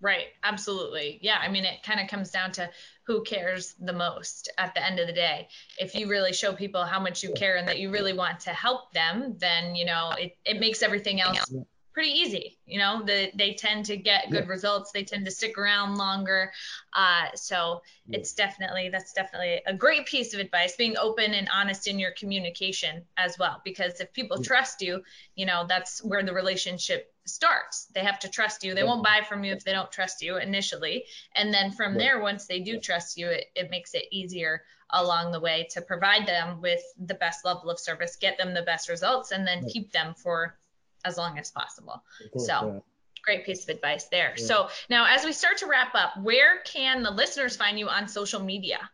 [0.00, 0.26] Right.
[0.44, 1.18] Absolutely.
[1.22, 1.38] Yeah.
[1.40, 2.70] I mean, it kind of comes down to
[3.04, 5.48] who cares the most at the end of the day.
[5.76, 8.50] If you really show people how much you care and that you really want to
[8.50, 11.52] help them, then, you know, it, it makes everything else
[11.98, 12.56] pretty easy.
[12.64, 14.50] You know, the, they tend to get good yeah.
[14.52, 14.92] results.
[14.92, 16.52] They tend to stick around longer.
[16.92, 18.20] Uh, so yeah.
[18.20, 22.12] it's definitely, that's definitely a great piece of advice, being open and honest in your
[22.12, 23.60] communication as well.
[23.64, 24.46] Because if people yeah.
[24.46, 25.02] trust you,
[25.34, 27.86] you know, that's where the relationship starts.
[27.92, 28.76] They have to trust you.
[28.76, 31.04] They won't buy from you if they don't trust you initially.
[31.34, 35.32] And then from there, once they do trust you, it, it makes it easier along
[35.32, 38.88] the way to provide them with the best level of service, get them the best
[38.88, 40.56] results, and then keep them for
[41.04, 42.02] as long as possible.
[42.32, 42.80] Course, so yeah.
[43.24, 44.34] great piece of advice there.
[44.36, 44.44] Yeah.
[44.44, 48.08] So now as we start to wrap up, where can the listeners find you on
[48.08, 48.90] social media?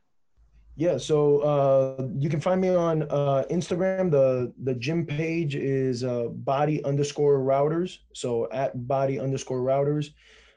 [0.76, 4.10] Yeah, so uh, you can find me on uh, Instagram.
[4.10, 7.98] The the gym page is uh, body underscore routers.
[8.12, 10.10] So at body underscore routers.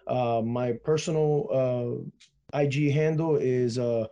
[0.07, 4.07] Uh, my personal uh, IG handle is uh,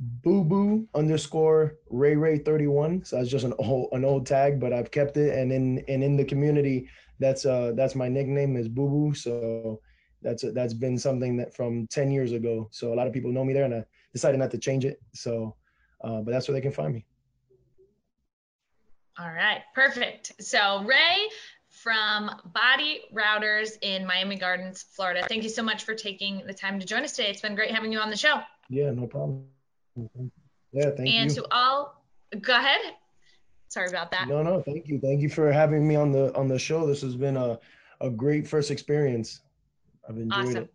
[0.00, 4.72] boo boo underscore ray ray 31 so that's just an old an old tag but
[4.72, 6.88] i've kept it and in and in the community
[7.20, 9.80] that's uh that's my nickname is boo boo so
[10.20, 13.30] that's a, that's been something that from 10 years ago so a lot of people
[13.30, 15.54] know me there and i decided not to change it so
[16.02, 17.06] uh, but that's where they can find me
[19.18, 21.28] all right perfect so ray
[21.68, 25.26] from Body Routers in Miami Gardens, Florida.
[25.28, 27.30] Thank you so much for taking the time to join us today.
[27.30, 28.40] It's been great having you on the show.
[28.70, 29.48] Yeah, no problem.
[29.98, 30.26] Mm-hmm.
[30.72, 31.20] Yeah, thank and you.
[31.20, 32.04] And to all,
[32.40, 32.80] go ahead.
[33.68, 34.28] Sorry about that.
[34.28, 35.00] No, no, thank you.
[35.00, 36.86] Thank you for having me on the on the show.
[36.86, 37.58] This has been a
[38.00, 39.40] a great first experience.
[40.08, 40.56] I've enjoyed awesome.
[40.64, 40.74] it.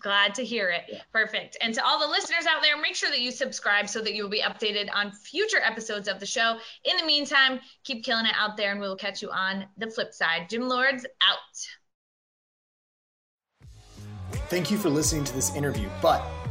[0.00, 1.00] Glad to hear it.
[1.12, 1.56] Perfect.
[1.62, 4.22] And to all the listeners out there, make sure that you subscribe so that you
[4.22, 6.58] will be updated on future episodes of the show.
[6.84, 9.90] In the meantime, keep killing it out there, and we will catch you on the
[9.90, 10.50] flip side.
[10.50, 11.38] Gym Lords out.
[14.48, 16.22] Thank you for listening to this interview, but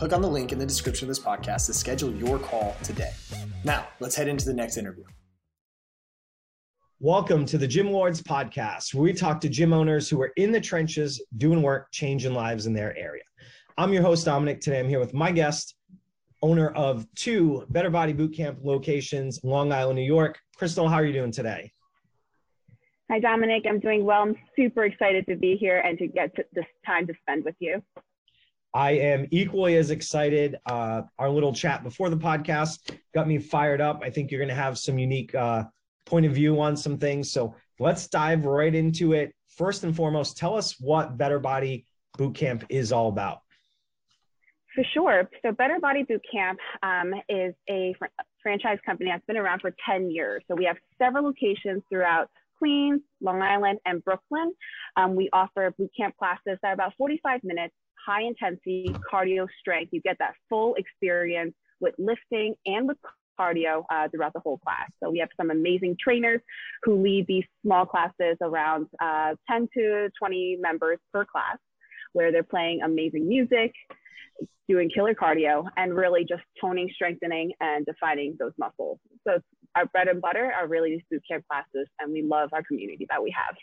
[0.00, 3.12] Click on the link in the description of this podcast to schedule your call today.
[3.64, 5.04] Now, let's head into the next interview.
[7.00, 10.52] Welcome to the Gym Lords podcast, where we talk to gym owners who are in
[10.52, 13.24] the trenches doing work, changing lives in their area.
[13.76, 14.62] I'm your host, Dominic.
[14.62, 15.74] Today I'm here with my guest,
[16.40, 20.38] owner of two Better Body Bootcamp locations, Long Island, New York.
[20.56, 21.70] Crystal, how are you doing today?
[23.10, 23.64] Hi, Dominic.
[23.68, 24.22] I'm doing well.
[24.22, 27.56] I'm super excited to be here and to get to this time to spend with
[27.58, 27.82] you.
[28.72, 30.58] I am equally as excited.
[30.66, 34.00] Uh, our little chat before the podcast got me fired up.
[34.02, 35.64] I think you're going to have some unique uh,
[36.06, 37.30] point of view on some things.
[37.30, 39.34] So let's dive right into it.
[39.48, 41.84] First and foremost, tell us what Better Body
[42.16, 43.40] Bootcamp is all about.
[44.74, 45.28] For sure.
[45.42, 48.06] So Better Body Bootcamp um, is a fr-
[48.40, 50.44] franchise company that's been around for 10 years.
[50.48, 54.52] So we have several locations throughout Queens, Long Island, and Brooklyn.
[54.96, 57.74] Um, we offer bootcamp classes that are about 45 minutes,
[58.06, 59.90] high intensity cardio strength.
[59.92, 62.98] You get that full experience with lifting and with
[63.38, 64.90] cardio uh, throughout the whole class.
[65.02, 66.40] So we have some amazing trainers
[66.82, 71.56] who lead these small classes around uh, 10 to 20 members per class,
[72.12, 73.72] where they're playing amazing music,
[74.68, 78.98] doing killer cardio, and really just toning, strengthening, and defining those muscles.
[79.26, 79.38] So
[79.74, 83.06] our bread and butter are really these boot camp classes, and we love our community
[83.10, 83.56] that we have.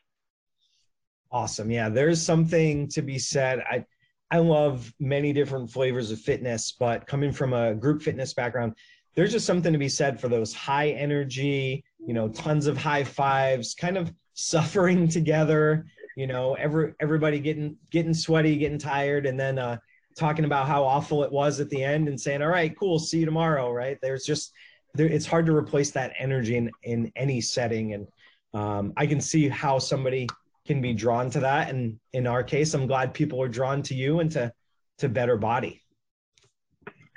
[1.32, 1.69] Awesome.
[1.69, 3.60] Yeah, there's something to be said.
[3.69, 3.86] I
[4.30, 8.74] I love many different flavors of fitness, but coming from a group fitness background,
[9.16, 13.04] there's just something to be said for those high energy, you know, tons of high
[13.04, 15.86] fives, kind of suffering together,
[16.16, 19.78] you know, every everybody getting getting sweaty, getting tired, and then uh,
[20.18, 23.20] talking about how awful it was at the end and saying, "All right, cool, see
[23.20, 23.98] you tomorrow." Right?
[24.02, 24.52] There's just
[24.94, 28.08] there, it's hard to replace that energy in in any setting, and
[28.54, 30.28] um, I can see how somebody
[30.67, 31.69] can be drawn to that.
[31.69, 34.53] And in our case, I'm glad people are drawn to you and to
[34.99, 35.82] to Better Body.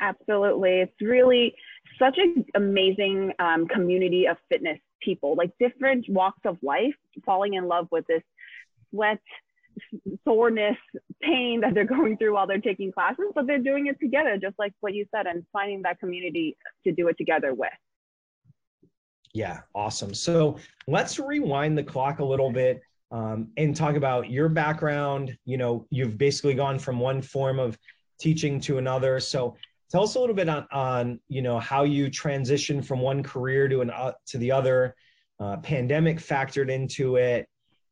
[0.00, 1.54] Absolutely, it's really
[1.98, 7.66] such an amazing um, community of fitness people, like different walks of life, falling in
[7.68, 8.22] love with this
[8.90, 9.20] sweat,
[10.26, 10.76] soreness,
[11.22, 14.58] pain that they're going through while they're taking classes, but they're doing it together, just
[14.58, 17.70] like what you said, and finding that community to do it together with.
[19.32, 20.12] Yeah, awesome.
[20.12, 20.58] So
[20.88, 22.80] let's rewind the clock a little bit
[23.10, 25.36] um, and talk about your background.
[25.44, 27.78] You know, you've basically gone from one form of
[28.18, 29.20] teaching to another.
[29.20, 29.56] So
[29.90, 33.68] Tell us a little bit on, on you know how you transitioned from one career
[33.68, 34.94] to an uh, to the other.
[35.40, 37.48] Uh, pandemic factored into it,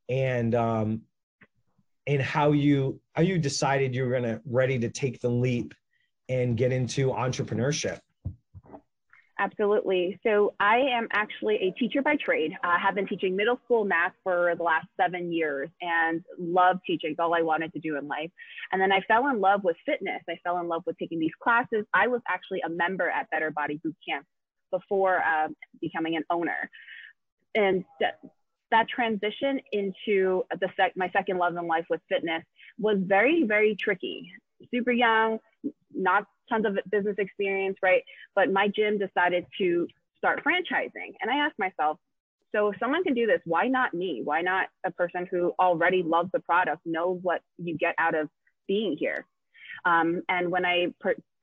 [0.08, 1.02] and um,
[2.06, 5.74] and how you how you decided you were gonna ready to take the leap
[6.28, 7.98] and get into entrepreneurship.
[9.40, 10.18] Absolutely.
[10.26, 12.52] So I am actually a teacher by trade.
[12.64, 17.12] I have been teaching middle school math for the last seven years and love teaching.
[17.12, 18.30] It's all I wanted to do in life.
[18.72, 20.22] And then I fell in love with fitness.
[20.28, 21.84] I fell in love with taking these classes.
[21.94, 24.26] I was actually a member at Better Body Boot Camp
[24.72, 25.48] before uh,
[25.80, 26.68] becoming an owner.
[27.54, 28.18] And that,
[28.72, 32.42] that transition into the sec- my second love in life with fitness
[32.78, 34.32] was very, very tricky.
[34.74, 35.38] Super young,
[35.94, 38.02] not tons of business experience, right?
[38.34, 41.14] But my gym decided to start franchising.
[41.20, 41.98] And I asked myself,
[42.54, 44.22] so if someone can do this, why not me?
[44.24, 48.28] Why not a person who already loves the product, knows what you get out of
[48.66, 49.26] being here?
[49.84, 50.86] Um, and when I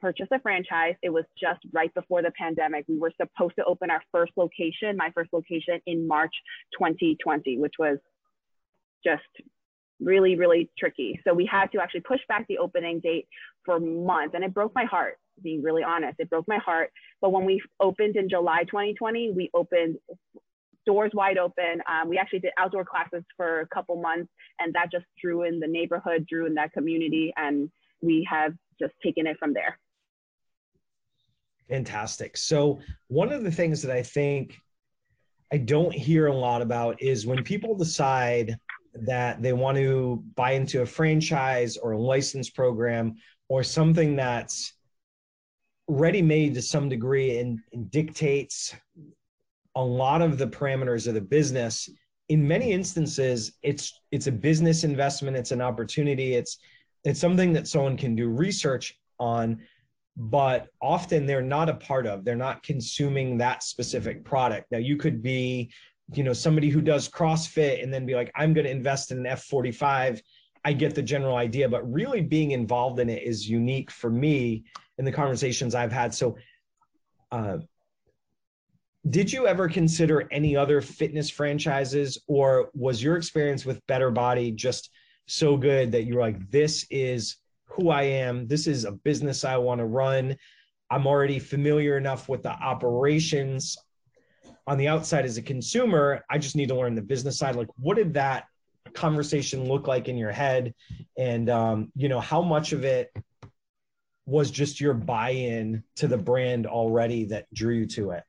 [0.01, 2.85] purchased a franchise, it was just right before the pandemic.
[2.87, 6.33] We were supposed to open our first location, my first location in March
[6.77, 7.97] 2020, which was
[9.03, 9.23] just
[9.99, 11.19] really, really tricky.
[11.25, 13.27] So we had to actually push back the opening date
[13.63, 16.19] for months and it broke my heart, being really honest.
[16.19, 16.91] It broke my heart.
[17.21, 19.97] But when we opened in July 2020, we opened
[20.85, 21.81] doors wide open.
[21.89, 24.29] Um, we actually did outdoor classes for a couple months
[24.59, 27.69] and that just drew in the neighborhood, drew in that community, and
[28.01, 29.77] we have just taken it from there.
[31.69, 32.37] Fantastic.
[32.37, 34.59] So, one of the things that I think
[35.51, 38.57] I don't hear a lot about is when people decide
[39.01, 43.15] that they want to buy into a franchise or a license program
[43.49, 44.73] or something that's
[45.87, 48.73] ready made to some degree and, and, dictates
[49.75, 51.89] a lot of the parameters of the business.
[52.29, 55.37] In many instances it's it's a business investment.
[55.37, 56.33] It's an opportunity.
[56.33, 56.57] It's
[57.03, 59.61] it's something that someone can do research on
[60.17, 62.23] but often they're not a part of.
[62.23, 64.71] They're not consuming that specific product.
[64.71, 65.71] Now you could be
[66.13, 69.25] you know somebody who does crossfit and then be like i'm going to invest in
[69.25, 70.21] an f45
[70.63, 74.63] i get the general idea but really being involved in it is unique for me
[74.97, 76.37] in the conversations i've had so
[77.31, 77.57] uh,
[79.09, 84.51] did you ever consider any other fitness franchises or was your experience with better body
[84.51, 84.91] just
[85.27, 87.37] so good that you're like this is
[87.75, 88.47] who I am.
[88.47, 90.35] This is a business I want to run.
[90.89, 93.77] I'm already familiar enough with the operations
[94.67, 96.23] on the outside as a consumer.
[96.29, 97.55] I just need to learn the business side.
[97.55, 98.45] Like, what did that
[98.93, 100.73] conversation look like in your head?
[101.17, 103.11] And, um, you know, how much of it
[104.25, 108.23] was just your buy in to the brand already that drew you to it?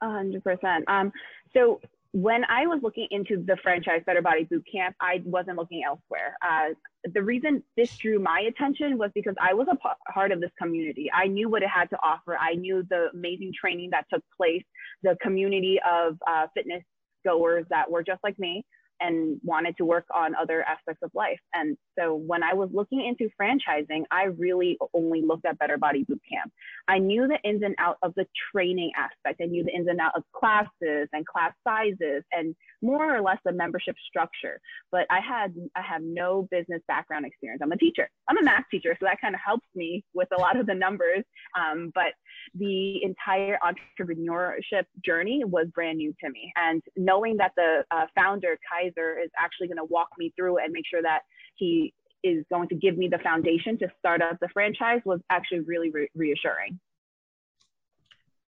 [0.00, 0.84] A hundred percent.
[0.88, 1.12] Um,
[1.52, 1.80] so
[2.12, 6.36] when I was looking into the franchise Better Body Boot Camp, I wasn't looking elsewhere.
[6.42, 6.68] Uh,
[7.12, 11.10] the reason this drew my attention was because I was a part of this community.
[11.12, 12.36] I knew what it had to offer.
[12.38, 14.64] I knew the amazing training that took place,
[15.02, 16.82] the community of uh, fitness
[17.26, 18.64] goers that were just like me
[19.00, 21.38] and wanted to work on other aspects of life.
[21.54, 26.04] And so when I was looking into franchising, I really only looked at Better Body
[26.04, 26.50] Bootcamp.
[26.88, 29.40] I knew the ins and out of the training aspect.
[29.42, 33.38] I knew the ins and out of classes and class sizes and more or less
[33.44, 34.60] the membership structure.
[34.92, 37.60] But I had I have no business background experience.
[37.62, 38.08] I'm a teacher.
[38.28, 40.74] I'm a math teacher, so that kind of helps me with a lot of the
[40.74, 41.24] numbers.
[41.58, 42.12] Um, but
[42.54, 46.52] the entire entrepreneurship journey was brand new to me.
[46.56, 48.58] And knowing that the uh, founder,
[48.96, 51.20] Kaiser, is actually going to walk me through and make sure that
[51.56, 51.92] he
[52.24, 55.90] is going to give me the foundation to start up the franchise was actually really
[55.90, 56.78] re- reassuring.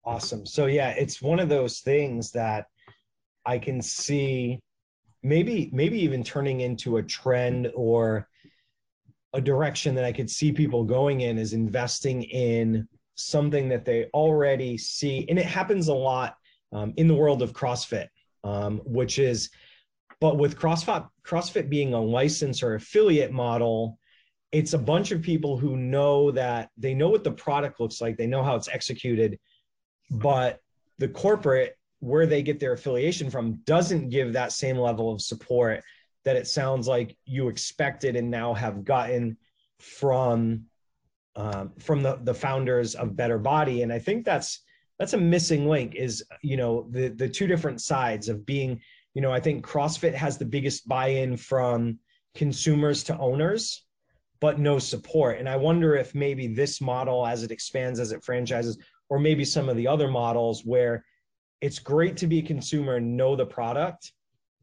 [0.04, 0.46] Awesome.
[0.46, 2.66] So, yeah, it's one of those things that
[3.44, 4.60] I can see
[5.22, 8.28] maybe maybe even turning into a trend or
[9.34, 14.06] a direction that I could see people going in is investing in something that they
[14.14, 15.26] already see.
[15.28, 16.36] And it happens a lot
[16.72, 18.08] um, in the world of CrossFit,
[18.44, 19.50] um, which is,
[20.20, 23.98] but with CrossFit, CrossFit being a license or affiliate model,
[24.50, 28.16] it's a bunch of people who know that they know what the product looks like,
[28.16, 29.38] they know how it's executed,
[30.10, 30.60] but
[30.98, 35.82] the corporate where they get their affiliation from doesn't give that same level of support
[36.24, 39.36] that it sounds like you expected and now have gotten
[39.78, 40.64] from
[41.36, 44.60] um, from the the founders of Better Body, and I think that's
[44.98, 45.94] that's a missing link.
[45.94, 48.80] Is you know the the two different sides of being.
[49.18, 51.98] You know, I think CrossFit has the biggest buy-in from
[52.36, 53.84] consumers to owners,
[54.38, 55.40] but no support.
[55.40, 58.78] And I wonder if maybe this model, as it expands, as it franchises,
[59.08, 61.04] or maybe some of the other models where
[61.60, 64.12] it's great to be a consumer and know the product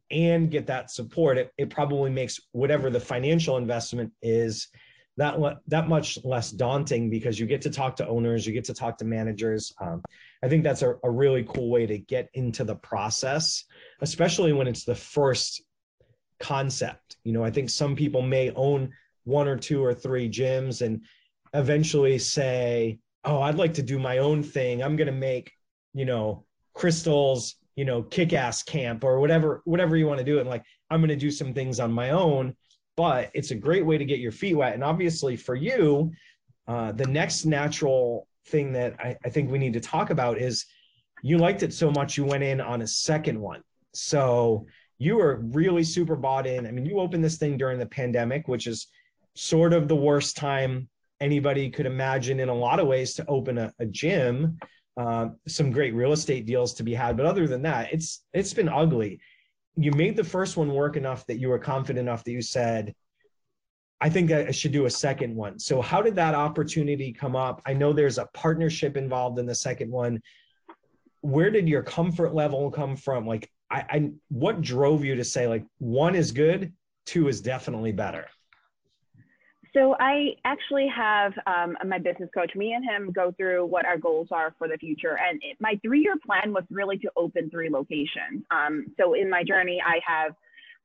[0.10, 4.70] and get that support, it, it probably makes whatever the financial investment is
[5.18, 8.74] that that much less daunting because you get to talk to owners, you get to
[8.74, 9.74] talk to managers.
[9.80, 10.04] Um,
[10.44, 13.64] I think that's a, a really cool way to get into the process,
[14.02, 15.64] especially when it's the first
[16.40, 17.18] concept.
[17.24, 18.92] You know, I think some people may own
[19.24, 21.02] one or two or three gyms and
[21.54, 24.84] eventually say, "Oh, I'd like to do my own thing.
[24.84, 25.52] I'm going to make,
[25.94, 30.50] you know, crystals, you know, kick-ass camp or whatever whatever you want to do and
[30.50, 32.54] like I'm going to do some things on my own."
[32.96, 34.74] But it's a great way to get your feet wet.
[34.74, 36.12] And obviously, for you,
[36.68, 40.66] uh, the next natural thing that I, I think we need to talk about is
[41.22, 43.62] you liked it so much you went in on a second one.
[43.94, 44.66] So
[44.98, 46.66] you were really super bought in.
[46.66, 48.88] I mean, you opened this thing during the pandemic, which is
[49.36, 50.88] sort of the worst time
[51.20, 54.58] anybody could imagine in a lot of ways to open a, a gym.
[54.98, 58.54] Uh, some great real estate deals to be had, but other than that, it's it's
[58.54, 59.20] been ugly
[59.78, 62.94] you made the first one work enough that you were confident enough that you said,
[64.02, 65.58] I think I should do a second one.
[65.60, 67.62] So, how did that opportunity come up?
[67.66, 70.22] I know there's a partnership involved in the second one.
[71.22, 73.26] Where did your comfort level come from?
[73.26, 76.74] Like, I, I what drove you to say like one is good,
[77.06, 78.28] two is definitely better?
[79.76, 82.56] So I actually have um, my business coach.
[82.56, 85.78] Me and him go through what our goals are for the future, and it, my
[85.84, 88.44] three-year plan was really to open three locations.
[88.52, 90.34] Um, so in my journey, I have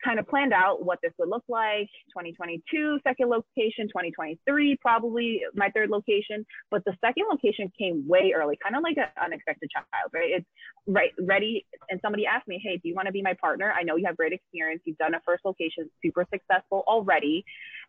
[0.04, 5.68] kind of planned out what this would look like 2022 second location 2023 probably my
[5.74, 6.44] third location.
[6.70, 10.30] But the second location came way early kind of like an unexpected child right?
[10.30, 10.46] It's
[10.86, 13.74] right ready and somebody asked me hey do you want to be my partner?
[13.78, 14.80] I know you have great experience.
[14.86, 17.44] You've done a first location super successful already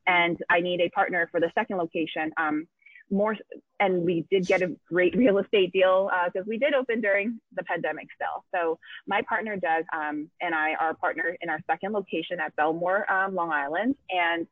[0.08, 2.68] and i need a partner for the second location um,
[3.12, 3.36] more
[3.80, 7.40] and we did get a great real estate deal because uh, we did open during
[7.56, 8.46] the pandemic still.
[8.56, 13.10] So my partner doug um, and i are partner in our second location at Bellmore
[13.12, 13.96] um, long island.
[14.10, 14.48] And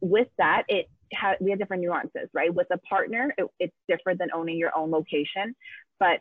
[0.00, 2.54] with that it ha- we have different nuances right?
[2.54, 5.56] With a partner it, it's different than owning your own location.
[5.98, 6.20] But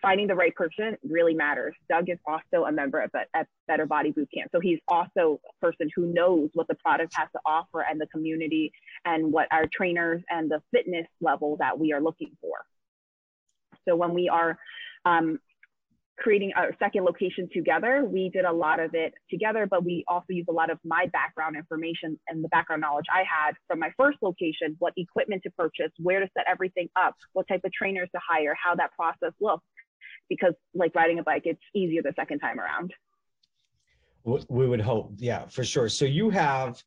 [0.00, 1.74] finding the right person really matters.
[1.88, 4.46] Doug is also a member at, at Better Body Bootcamp.
[4.52, 8.06] So he's also a person who knows what the product has to offer and the
[8.08, 8.72] community
[9.04, 12.56] and what our trainers and the fitness level that we are looking for.
[13.88, 14.58] So when we are
[15.04, 15.38] um,
[16.16, 18.04] creating a second location together.
[18.04, 21.06] We did a lot of it together, but we also used a lot of my
[21.12, 25.50] background information and the background knowledge I had from my first location, what equipment to
[25.50, 29.32] purchase, where to set everything up, what type of trainers to hire, how that process
[29.40, 29.64] looks.
[30.28, 32.92] Because like riding a bike, it's easier the second time around.
[34.48, 35.88] We would hope, yeah, for sure.
[35.88, 36.82] So you have,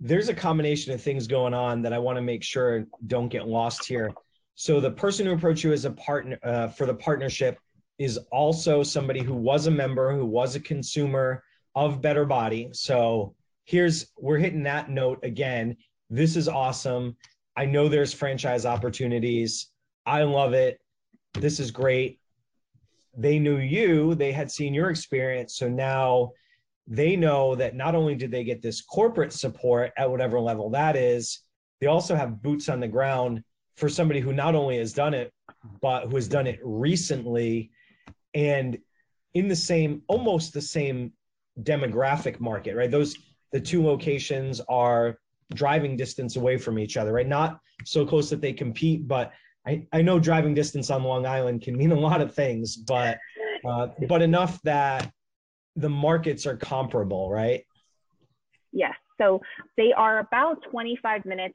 [0.00, 3.46] there's a combination of things going on that I want to make sure don't get
[3.46, 4.12] lost here.
[4.54, 7.58] So the person who approached you as a partner uh, for the partnership
[7.98, 11.42] is also somebody who was a member, who was a consumer
[11.74, 12.70] of Better Body.
[12.72, 13.34] So
[13.64, 15.76] here's we're hitting that note again.
[16.10, 17.16] This is awesome.
[17.56, 19.70] I know there's franchise opportunities.
[20.06, 20.80] I love it.
[21.34, 22.18] This is great.
[23.16, 25.56] They knew you, they had seen your experience.
[25.56, 26.32] So now
[26.86, 30.96] they know that not only did they get this corporate support at whatever level that
[30.96, 31.40] is,
[31.80, 33.42] they also have boots on the ground
[33.76, 35.32] for somebody who not only has done it,
[35.80, 37.70] but who has done it recently
[38.34, 38.78] and
[39.34, 41.12] in the same, almost the same
[41.62, 42.90] demographic market, right?
[42.90, 43.16] Those,
[43.52, 45.18] the two locations are
[45.52, 47.26] driving distance away from each other, right?
[47.26, 49.32] Not so close that they compete, but
[49.66, 53.18] I, I know driving distance on Long Island can mean a lot of things, but
[53.66, 55.10] uh, but enough that
[55.76, 57.64] the markets are comparable, right?
[58.72, 58.94] Yes.
[59.18, 59.40] So
[59.76, 61.54] they are about 25 minutes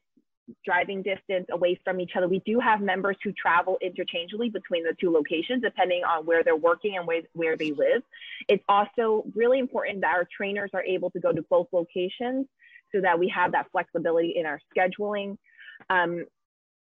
[0.66, 2.28] driving distance away from each other.
[2.28, 6.56] We do have members who travel interchangeably between the two locations, depending on where they're
[6.56, 8.04] working and where, where they live.
[8.48, 12.48] It's also really important that our trainers are able to go to both locations
[12.94, 15.38] so that we have that flexibility in our scheduling.
[15.90, 16.26] Um,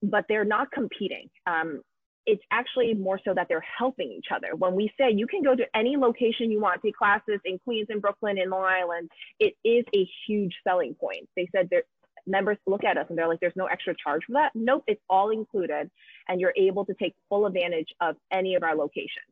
[0.03, 1.29] but they're not competing.
[1.47, 1.83] Um,
[2.27, 4.57] it's actually more so that they're helping each other.
[4.57, 7.87] When we say you can go to any location you want, take classes in Queens
[7.89, 11.29] and Brooklyn and Long Island, it is a huge selling point.
[11.37, 11.85] They said there,
[12.27, 14.51] members look at us and they're like, there's no extra charge for that.
[14.55, 15.91] Nope, it's all included.
[16.29, 19.27] And you're able to take full advantage of any of our locations.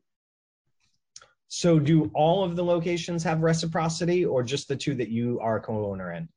[1.47, 5.59] So, do all of the locations have reciprocity or just the two that you are
[5.59, 6.27] co owner in?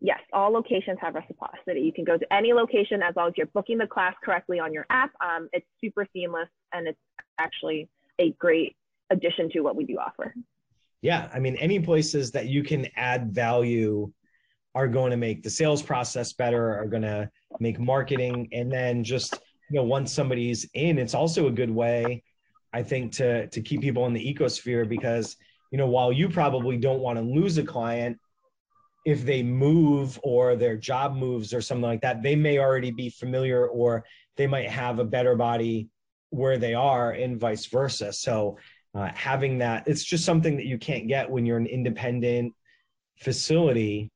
[0.00, 1.80] Yes, all locations have reciprocity.
[1.80, 4.72] You can go to any location as long as you're booking the class correctly on
[4.72, 5.12] your app.
[5.20, 6.98] Um, it's super seamless and it's
[7.38, 7.88] actually
[8.18, 8.76] a great
[9.10, 10.34] addition to what we do offer.
[11.02, 14.10] Yeah, I mean, any places that you can add value
[14.74, 19.02] are going to make the sales process better, are going to make marketing, and then
[19.02, 19.40] just
[19.70, 22.22] you know once somebody's in, it's also a good way,
[22.72, 25.36] I think, to to keep people in the ecosphere because
[25.70, 28.18] you know while you probably don't want to lose a client
[29.04, 33.08] if they move or their job moves or something like that, they may already be
[33.08, 34.04] familiar or
[34.36, 35.88] they might have a better body
[36.30, 38.12] where they are and vice versa.
[38.12, 38.58] So
[38.94, 42.54] uh, having that, it's just something that you can't get when you're an independent
[43.16, 44.10] facility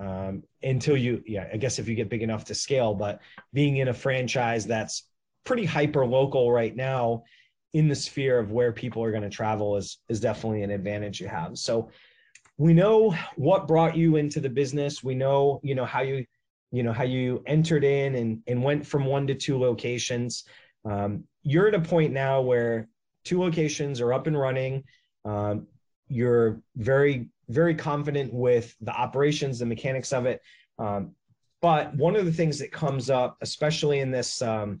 [0.00, 3.20] um, until you, yeah, I guess if you get big enough to scale, but
[3.52, 5.04] being in a franchise that's
[5.44, 7.22] pretty hyper local right now
[7.74, 11.20] in the sphere of where people are going to travel is is definitely an advantage
[11.20, 11.58] you have.
[11.58, 11.90] So
[12.56, 15.04] we know what brought you into the business.
[15.04, 16.24] We know, you know, how you,
[16.72, 20.44] you know, how you entered in and and went from one to two locations.
[20.84, 22.88] Um, you're at a point now where
[23.24, 24.84] two locations are up and running.
[25.24, 25.66] Um,
[26.08, 30.40] you're very very confident with the operations, the mechanics of it.
[30.78, 31.12] Um,
[31.60, 34.80] but one of the things that comes up, especially in this, um,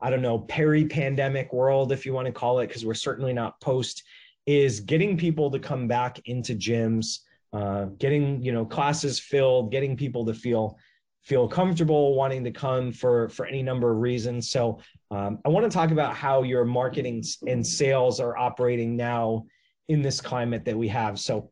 [0.00, 3.60] I don't know, peri-pandemic world, if you want to call it, because we're certainly not
[3.60, 4.02] post,
[4.46, 7.20] is getting people to come back into gyms,
[7.52, 10.78] uh, getting you know classes filled, getting people to feel
[11.22, 14.50] feel comfortable wanting to come for for any number of reasons.
[14.50, 19.46] So um, I want to talk about how your marketing and sales are operating now
[19.88, 21.18] in this climate that we have.
[21.18, 21.50] So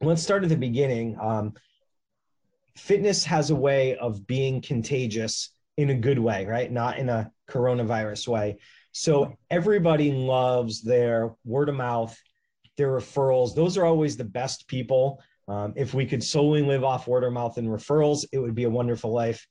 [0.00, 1.16] let's start at the beginning.
[1.20, 1.54] Um,
[2.76, 6.70] fitness has a way of being contagious in a good way, right?
[6.70, 8.58] Not in a coronavirus way.
[8.92, 12.16] So everybody loves their word of mouth,
[12.76, 13.54] their referrals.
[13.54, 15.22] Those are always the best people.
[15.48, 18.64] Um, if we could solely live off word of mouth and referrals, it would be
[18.64, 19.46] a wonderful life.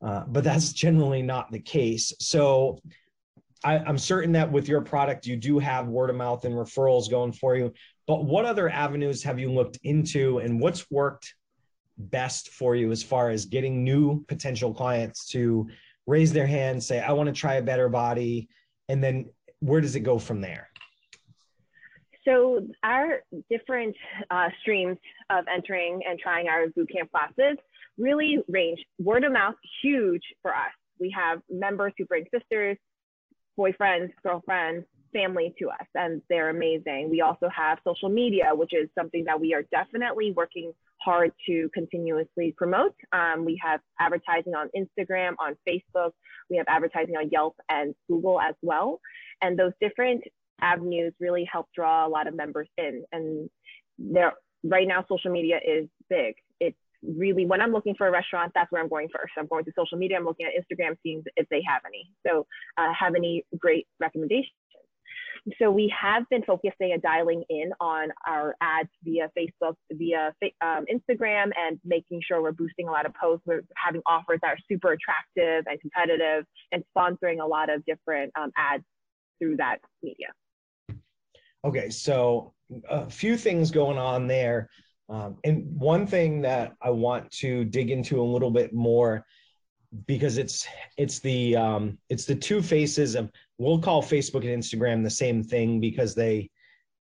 [0.00, 2.12] Uh, but that's generally not the case.
[2.18, 2.80] So
[3.64, 7.10] I, I'm certain that with your product, you do have word of mouth and referrals
[7.10, 7.72] going for you.
[8.08, 11.34] But what other avenues have you looked into and what's worked
[11.98, 15.68] best for you as far as getting new potential clients to
[16.06, 18.48] raise their hand, say, I want to try a better body?
[18.88, 19.28] And then
[19.60, 20.70] where does it go from there?
[22.26, 23.94] So our different
[24.30, 24.96] uh, streams
[25.28, 27.58] of entering and trying our bootcamp classes
[27.98, 28.82] really range.
[28.98, 30.72] Word of mouth, huge for us.
[30.98, 32.78] We have members who bring sisters,
[33.58, 37.08] boyfriends, girlfriends, family to us and they're amazing.
[37.10, 41.70] We also have social media, which is something that we are definitely working hard to
[41.74, 42.94] continuously promote.
[43.12, 46.12] Um, we have advertising on Instagram, on Facebook,
[46.50, 49.00] we have advertising on Yelp and Google as well.
[49.42, 50.22] And those different
[50.60, 53.04] avenues really help draw a lot of members in.
[53.12, 53.48] And
[53.98, 54.32] there,
[54.64, 56.34] right now, social media is big.
[56.60, 59.32] It's really when I'm looking for a restaurant, that's where I'm going first.
[59.38, 60.16] I'm going to social media.
[60.16, 62.10] I'm looking at Instagram, seeing if they have any.
[62.26, 62.46] So,
[62.76, 64.52] uh, have any great recommendations?
[65.60, 70.84] So we have been focusing and dialing in on our ads via Facebook, via um,
[70.92, 73.44] Instagram, and making sure we're boosting a lot of posts.
[73.46, 78.32] We're having offers that are super attractive and competitive, and sponsoring a lot of different
[78.38, 78.84] um, ads
[79.38, 80.28] through that media.
[81.64, 82.52] Okay, so
[82.88, 84.68] a few things going on there.
[85.08, 89.24] Um, and one thing that I want to dig into a little bit more
[90.06, 90.66] because it's
[90.96, 95.42] it's the um, it's the two faces of we'll call Facebook and Instagram the same
[95.42, 96.50] thing because they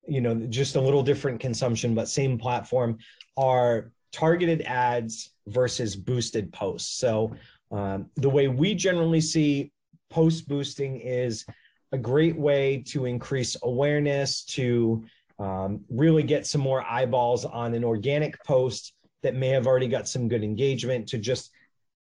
[0.07, 2.97] you know just a little different consumption but same platform
[3.37, 6.99] are targeted ads versus boosted posts.
[6.99, 7.35] So
[7.71, 9.73] um, the way we generally see
[10.11, 11.45] post boosting is
[11.93, 15.05] a great way to increase awareness to
[15.39, 20.09] um, really get some more eyeballs on an organic post that may have already got
[20.09, 21.51] some good engagement to just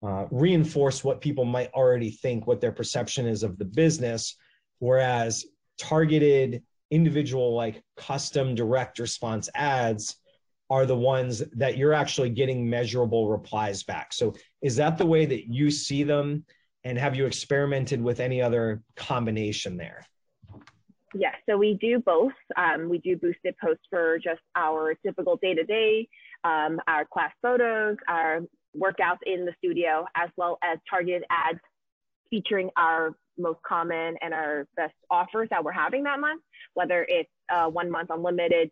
[0.06, 4.36] uh, reinforce what people might already think what their perception is of the business
[4.80, 5.45] whereas
[5.78, 10.18] targeted individual like custom direct response ads
[10.70, 14.14] are the ones that you're actually getting measurable replies back.
[14.14, 16.45] So is that the way that you see them?
[16.84, 20.06] And have you experimented with any other combination there?
[21.16, 22.34] Yes, so we do both.
[22.58, 26.08] Um, we do boosted posts for just our typical day to day,
[26.43, 28.41] our class photos, our
[28.78, 31.59] workouts in the studio, as well as targeted ads
[32.30, 36.41] featuring our most common and our best offers that we're having that month,
[36.74, 38.69] whether it's uh, one month unlimited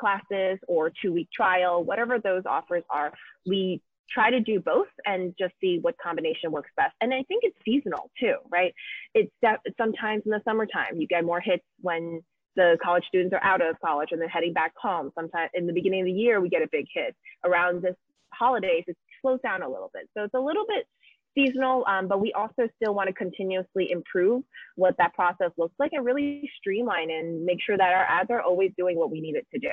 [0.00, 3.12] classes or two week trial, whatever those offers are.
[3.46, 3.80] We
[4.10, 6.94] try to do both and just see what combination works best.
[7.00, 8.74] And I think it's seasonal too, right?
[9.14, 12.20] It's that sometimes in the summertime you get more hits when
[12.54, 15.10] the college students are out of college and they're heading back home.
[15.14, 17.16] Sometimes in the beginning of the year we get a big hit.
[17.44, 17.94] Around this
[18.32, 20.08] holidays it slows down a little bit.
[20.16, 20.86] So it's a little bit
[21.34, 24.42] seasonal, um, but we also still want to continuously improve
[24.76, 28.42] what that process looks like and really streamline and make sure that our ads are
[28.42, 29.70] always doing what we need it to do.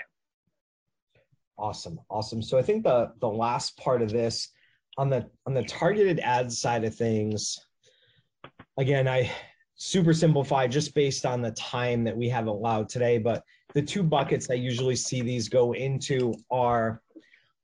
[1.58, 2.42] Awesome, awesome.
[2.42, 4.50] So I think the the last part of this
[4.98, 7.60] on the on the targeted ads side of things,
[8.78, 9.30] again, I
[9.76, 13.44] super simplify just based on the time that we have allowed today, but
[13.74, 17.02] the two buckets I usually see these go into are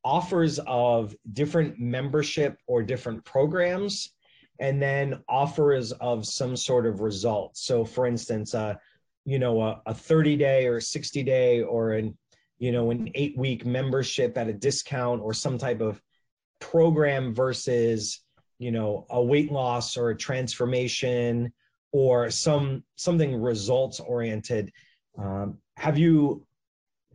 [0.05, 4.11] offers of different membership or different programs
[4.59, 7.65] and then offers of some sort of results.
[7.65, 8.75] So for instance, uh,
[9.25, 12.17] you know, a, a 30 day or 60 day or an
[12.57, 16.01] you know, an eight week membership at a discount or some type of
[16.59, 18.21] program versus,
[18.59, 21.51] you know, a weight loss or a transformation
[21.91, 24.71] or some something results oriented.
[25.17, 26.45] Um, have you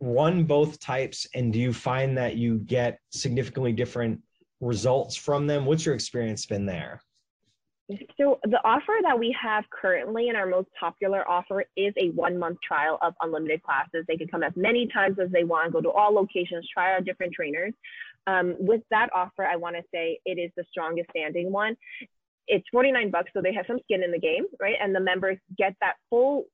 [0.01, 4.20] run both types and do you find that you get significantly different
[4.61, 5.66] results from them?
[5.66, 7.03] What's your experience been there?
[8.16, 12.38] So the offer that we have currently and our most popular offer is a one
[12.38, 14.05] month trial of unlimited classes.
[14.07, 17.01] They can come as many times as they want, go to all locations, try our
[17.01, 17.72] different trainers.
[18.26, 21.76] Um, with that offer, I want to say it is the strongest standing one.
[22.46, 24.76] It's 49 bucks, so they have some skin in the game, right?
[24.80, 26.44] And the members get that full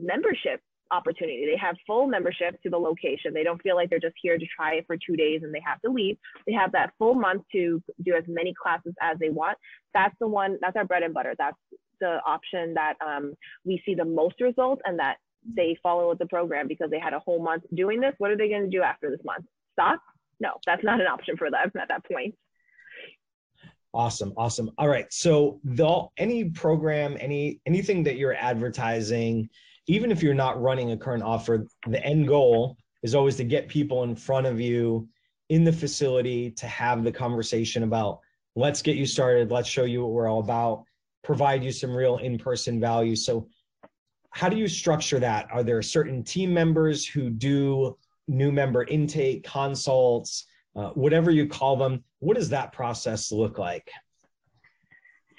[0.00, 0.60] membership
[0.90, 1.46] opportunity.
[1.46, 3.32] They have full membership to the location.
[3.32, 5.62] They don't feel like they're just here to try it for two days and they
[5.64, 6.16] have to leave.
[6.46, 9.58] They have that full month to do as many classes as they want.
[9.94, 11.34] That's the one, that's our bread and butter.
[11.38, 11.56] That's
[12.00, 13.34] the option that um,
[13.64, 15.16] we see the most results and that
[15.56, 18.14] they follow the program because they had a whole month doing this.
[18.18, 19.44] What are they going to do after this month?
[19.72, 20.00] Stop?
[20.40, 22.34] No, that's not an option for them at that point.
[23.92, 24.70] Awesome, awesome.
[24.78, 25.12] All right.
[25.12, 29.50] So the any program, any anything that you're advertising,
[29.90, 33.66] even if you're not running a current offer, the end goal is always to get
[33.66, 35.08] people in front of you
[35.48, 38.20] in the facility to have the conversation about
[38.54, 40.84] let's get you started, let's show you what we're all about,
[41.24, 43.16] provide you some real in person value.
[43.16, 43.48] So,
[44.30, 45.48] how do you structure that?
[45.50, 51.74] Are there certain team members who do new member intake, consults, uh, whatever you call
[51.74, 52.04] them?
[52.20, 53.90] What does that process look like?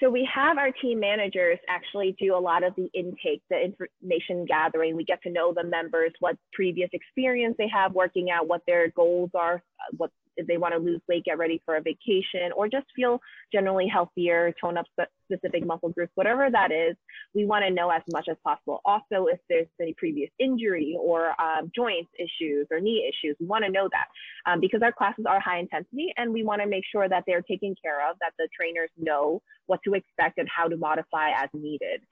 [0.02, 4.44] So we have our team managers actually do a lot of the intake, the information
[4.46, 4.96] gathering.
[4.96, 8.90] We get to know the members, what previous experience they have working out, what their
[8.90, 9.62] goals are,
[9.96, 13.20] what if they want to lose weight, get ready for a vacation, or just feel
[13.52, 14.86] generally healthier, tone up
[15.30, 16.96] specific muscle groups, whatever that is,
[17.34, 18.80] we want to know as much as possible.
[18.84, 23.64] Also, if there's any previous injury or um, joints issues or knee issues, we want
[23.64, 24.06] to know that
[24.50, 27.42] um, because our classes are high intensity and we want to make sure that they're
[27.42, 31.48] taken care of, that the trainers know what to expect and how to modify as
[31.54, 32.02] needed.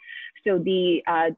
[0.47, 1.31] So the uh,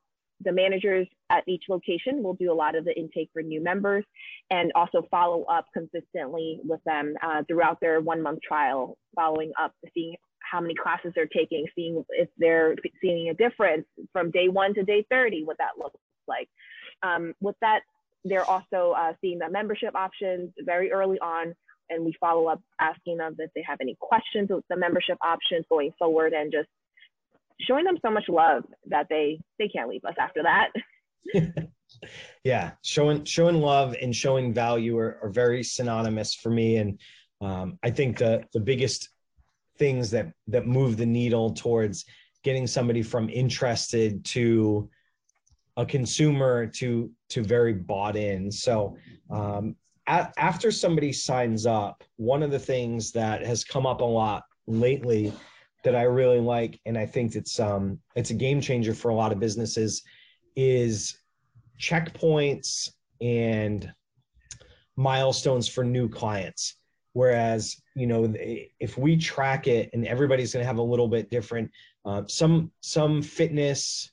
[0.44, 4.04] the managers at each location will do a lot of the intake for new members
[4.50, 9.72] and also follow up consistently with them uh, throughout their one month trial, following up,
[9.94, 14.74] seeing how many classes they're taking, seeing if they're seeing a difference from day one
[14.74, 16.48] to day 30, what that looks like.
[17.02, 17.80] Um, with that,
[18.24, 21.54] they're also uh, seeing the membership options very early on,
[21.90, 25.64] and we follow up asking them if they have any questions with the membership options
[25.68, 26.68] going forward, and just
[27.66, 30.70] showing them so much love that they they can't leave us after that.
[32.44, 36.98] yeah, showing showing love and showing value are, are very synonymous for me, and
[37.40, 39.08] um, I think the the biggest
[39.78, 42.04] things that that move the needle towards
[42.44, 44.88] getting somebody from interested to
[45.76, 48.50] a consumer to to very bought in.
[48.50, 48.96] So
[49.30, 54.04] um, at, after somebody signs up, one of the things that has come up a
[54.04, 55.32] lot lately
[55.82, 59.14] that I really like, and I think it's um it's a game changer for a
[59.14, 60.02] lot of businesses,
[60.56, 61.16] is
[61.80, 63.92] checkpoints and
[64.96, 66.76] milestones for new clients.
[67.14, 68.32] Whereas you know
[68.80, 71.70] if we track it, and everybody's going to have a little bit different.
[72.04, 74.12] Uh, some some fitness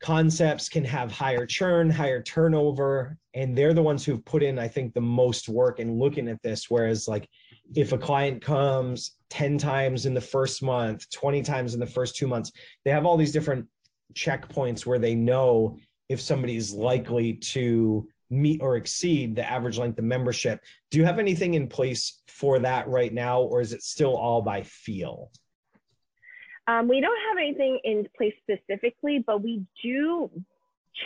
[0.00, 4.66] concepts can have higher churn, higher turnover, and they're the ones who've put in, I
[4.66, 6.70] think, the most work in looking at this.
[6.70, 7.28] Whereas, like,
[7.74, 12.16] if a client comes 10 times in the first month, 20 times in the first
[12.16, 12.52] two months,
[12.84, 13.66] they have all these different
[14.14, 15.76] checkpoints where they know
[16.08, 20.60] if somebody is likely to meet or exceed the average length of membership.
[20.90, 24.42] Do you have anything in place for that right now, or is it still all
[24.42, 25.30] by feel?
[26.66, 30.30] Um, we don't have anything in place specifically, but we do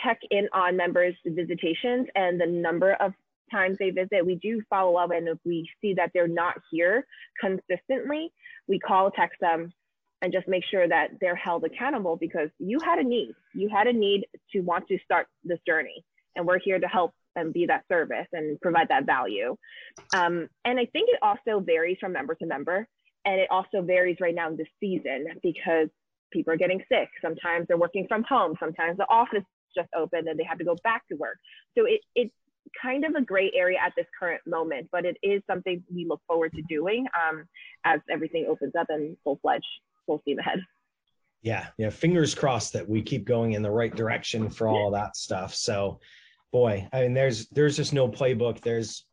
[0.03, 3.13] check in on members' visitations and the number of
[3.51, 4.25] times they visit.
[4.25, 7.05] We do follow up, and if we see that they're not here
[7.39, 8.31] consistently,
[8.67, 9.71] we call, text them,
[10.21, 13.33] and just make sure that they're held accountable because you had a need.
[13.53, 16.03] You had a need to want to start this journey,
[16.35, 19.55] and we're here to help and be that service and provide that value.
[20.13, 22.87] Um, and I think it also varies from member to member.
[23.25, 25.89] And it also varies right now in this season because
[26.31, 27.09] people are getting sick.
[27.21, 28.55] Sometimes they're working from home.
[28.59, 29.43] Sometimes the office
[29.75, 31.37] just opened and they have to go back to work.
[31.77, 32.33] So it, it's
[32.81, 36.21] kind of a gray area at this current moment, but it is something we look
[36.27, 37.45] forward to doing um,
[37.83, 39.65] as everything opens up and full fledged,
[40.05, 40.59] full steam ahead.
[41.41, 41.91] Yeah, yeah.
[41.91, 45.53] Fingers crossed that we keep going in the right direction for all that stuff.
[45.53, 45.99] So,
[46.51, 48.61] boy, I mean, there's there's just no playbook.
[48.61, 49.05] There's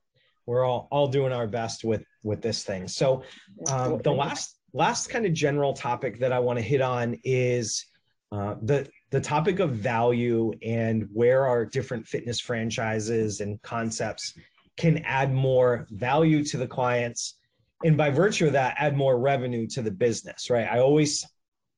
[0.46, 2.88] we're all all doing our best with with this thing.
[2.88, 3.22] So
[3.70, 7.84] um, the last last kind of general topic that I want to hit on is
[8.30, 14.34] uh, the the topic of value and where our different fitness franchises and concepts
[14.76, 17.36] can add more value to the clients
[17.84, 21.26] and by virtue of that add more revenue to the business right i always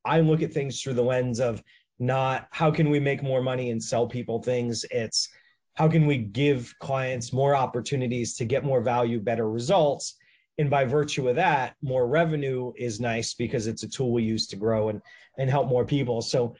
[0.04, 1.62] i look at things through the lens of
[1.98, 5.28] not how can we make more money and sell people things it's
[5.74, 10.14] how can we give clients more opportunities to get more value, better results?
[10.56, 14.46] And by virtue of that, more revenue is nice because it's a tool we use
[14.48, 15.02] to grow and,
[15.36, 16.22] and help more people.
[16.22, 16.54] So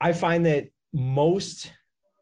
[0.00, 1.72] I find that most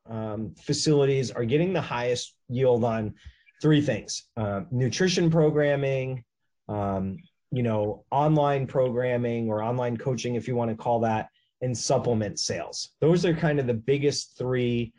[0.08, 3.14] um, facilities are getting the highest yield on
[3.60, 6.24] three things uh, nutrition programming,
[6.68, 7.18] um,
[7.50, 11.28] you know, online programming or online coaching, if you want to call that,
[11.62, 12.90] and supplement sales.
[13.00, 14.92] Those are kind of the biggest three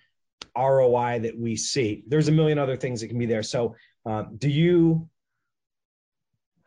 [0.57, 2.03] ROI that we see.
[2.07, 3.43] There's a million other things that can be there.
[3.43, 3.75] So,
[4.05, 5.07] um, do you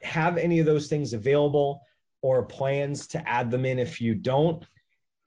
[0.03, 1.83] have any of those things available
[2.23, 4.65] or plans to add them in if you don't?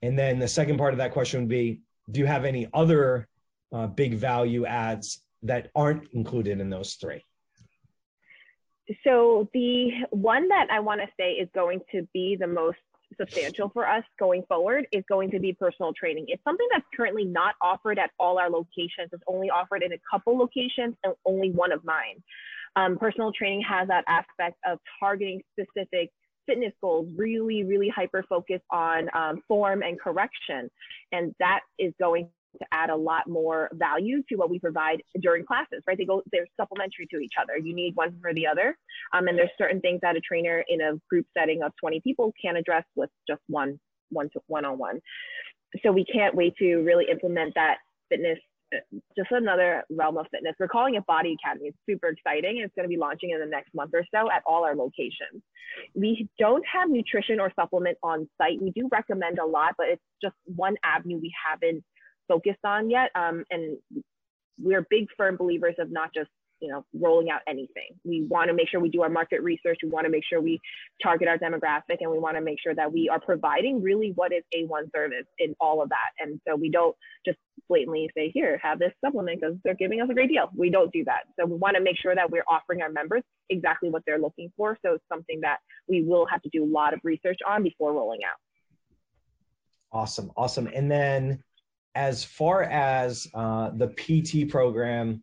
[0.04, 1.80] And then the second part of that question would be
[2.10, 3.26] Do you have any other
[3.72, 7.24] uh, big value adds that aren't included in those three?
[9.02, 12.76] So, the one that I want to say is going to be the most
[13.16, 16.26] substantial for us going forward is going to be personal training.
[16.28, 19.08] It's something that's currently not offered at all our locations.
[19.10, 22.22] It's only offered in a couple locations and only one of mine.
[22.76, 26.10] Um, personal training has that aspect of targeting specific
[26.46, 30.70] fitness goals, really, really hyper focus on um, form and correction.
[31.12, 32.28] And that is going
[32.60, 35.98] to add a lot more value to what we provide during classes, right?
[35.98, 37.58] They go, they're supplementary to each other.
[37.58, 38.76] You need one for the other.
[39.12, 42.32] Um, and there's certain things that a trainer in a group setting of 20 people
[42.40, 43.78] can address with just one,
[44.10, 45.00] one to one on one.
[45.82, 47.78] So we can't wait to really implement that
[48.08, 48.38] fitness
[49.16, 50.54] just another realm of fitness.
[50.58, 51.68] We're calling it Body Academy.
[51.68, 52.56] It's super exciting.
[52.58, 54.74] And it's going to be launching in the next month or so at all our
[54.74, 55.42] locations.
[55.94, 58.60] We don't have nutrition or supplement on site.
[58.60, 61.84] We do recommend a lot, but it's just one avenue we haven't
[62.28, 63.10] focused on yet.
[63.14, 63.78] Um, and
[64.58, 66.30] we're big firm believers of not just
[66.64, 67.90] you know rolling out anything.
[68.04, 69.78] We want to make sure we do our market research.
[69.82, 70.60] We want to make sure we
[71.02, 74.32] target our demographic, and we want to make sure that we are providing really what
[74.32, 76.10] is A1 service in all of that.
[76.18, 76.96] And so we don't
[77.26, 77.38] just
[77.68, 80.90] blatantly say, "Here, have this supplement because they're giving us a great deal." We don't
[80.90, 81.24] do that.
[81.38, 84.50] So we want to make sure that we're offering our members exactly what they're looking
[84.56, 84.78] for.
[84.82, 87.92] So it's something that we will have to do a lot of research on before
[87.92, 88.38] rolling out.
[89.92, 90.68] Awesome, awesome.
[90.74, 91.42] And then
[91.94, 95.22] as far as uh, the PT program,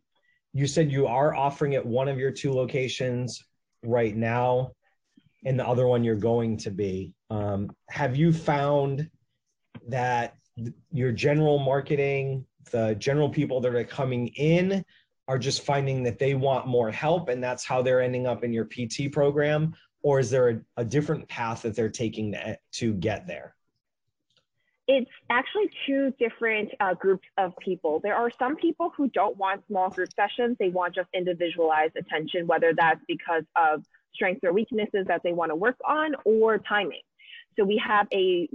[0.52, 3.42] you said you are offering at one of your two locations
[3.82, 4.72] right now,
[5.44, 7.12] and the other one you're going to be.
[7.30, 9.08] Um, have you found
[9.88, 10.36] that
[10.92, 14.84] your general marketing, the general people that are coming in,
[15.28, 18.52] are just finding that they want more help, and that's how they're ending up in
[18.52, 19.74] your PT program?
[20.02, 23.54] Or is there a, a different path that they're taking to, to get there?
[24.94, 27.98] It's actually two different uh, groups of people.
[28.00, 30.58] There are some people who don't want small group sessions.
[30.58, 33.82] They want just individualized attention, whether that's because of
[34.14, 37.00] strengths or weaknesses that they want to work on or timing.
[37.58, 38.50] So we have a,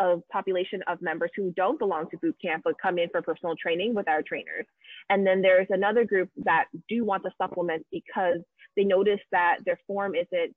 [0.00, 3.54] a population of members who don't belong to boot camp but come in for personal
[3.54, 4.66] training with our trainers.
[5.10, 8.40] And then there's another group that do want the supplements because
[8.76, 10.56] they notice that their form isn't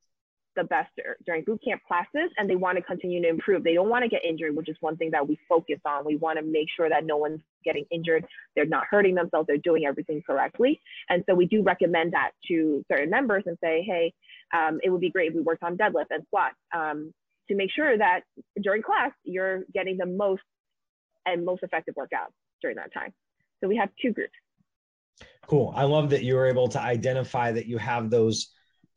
[0.55, 0.89] the best
[1.25, 3.63] during boot camp classes and they want to continue to improve.
[3.63, 6.05] They don't want to get injured, which is one thing that we focus on.
[6.05, 8.25] We want to make sure that no one's getting injured,
[8.55, 10.81] they're not hurting themselves, they're doing everything correctly.
[11.09, 14.13] And so we do recommend that to certain members and say, hey,
[14.53, 17.13] um, it would be great if we worked on deadlift and squat um,
[17.49, 18.21] to make sure that
[18.61, 20.41] during class you're getting the most
[21.25, 23.13] and most effective workout during that time.
[23.61, 24.33] So we have two groups.
[25.47, 25.73] Cool.
[25.75, 28.49] I love that you were able to identify that you have those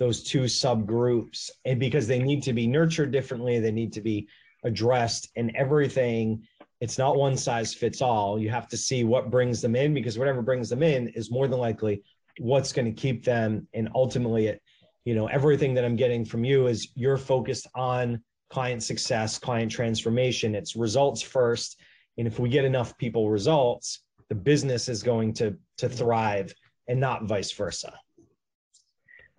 [0.05, 4.28] those two subgroups and because they need to be nurtured differently they need to be
[4.64, 6.42] addressed and everything.
[6.80, 8.38] It's not one size fits all.
[8.38, 11.46] You have to see what brings them in because whatever brings them in is more
[11.46, 12.02] than likely
[12.38, 14.61] what's going to keep them and ultimately it
[15.05, 19.70] you know everything that i'm getting from you is you're focused on client success client
[19.70, 20.57] transformation.
[20.57, 21.80] It's results first
[22.18, 26.52] and if we get enough people results the business is going to to thrive
[26.88, 27.92] and not vice versa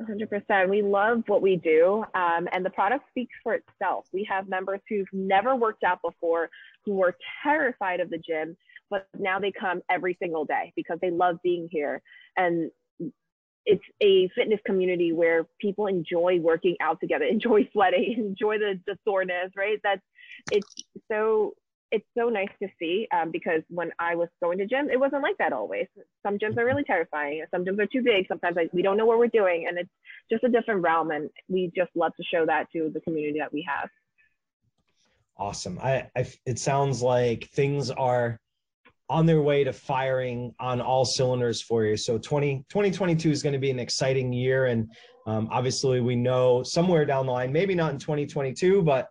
[0.01, 0.69] 100%.
[0.69, 4.05] We love what we do, um, and the product speaks for itself.
[4.11, 6.49] We have members who've never worked out before,
[6.83, 8.57] who were terrified of the gym,
[8.89, 12.01] but now they come every single day because they love being here.
[12.35, 12.71] And
[13.65, 18.97] it's a fitness community where people enjoy working out together, enjoy sweating, enjoy the, the
[19.05, 19.79] soreness, right?
[19.83, 20.01] That's
[20.51, 20.67] it's
[21.11, 21.53] so
[21.91, 25.21] it's so nice to see um, because when I was going to gym, it wasn't
[25.21, 25.87] like that always.
[26.23, 27.43] Some gyms are really terrifying.
[27.51, 28.27] Some gyms are too big.
[28.27, 29.89] Sometimes we don't know what we're doing, and it's
[30.31, 31.11] just a different realm.
[31.11, 33.89] And we just love to show that to the community that we have.
[35.37, 35.79] Awesome.
[35.81, 38.39] I, I it sounds like things are
[39.09, 41.95] on their way to firing on all cylinders for you.
[41.95, 44.65] So 20, 2022 is going to be an exciting year.
[44.65, 44.89] And
[45.27, 49.09] um, obviously, we know somewhere down the line, maybe not in 2022, but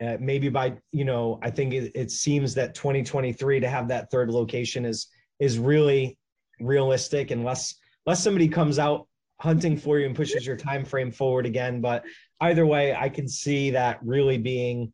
[0.00, 4.10] uh, maybe by you know i think it, it, seems that 2023 to have that
[4.10, 5.08] third location is
[5.40, 6.18] is really
[6.60, 7.74] realistic unless
[8.06, 9.06] unless somebody comes out
[9.40, 11.80] hunting for you and pushes your time frame forward again.
[11.80, 12.04] But
[12.42, 14.92] either way i can see that really being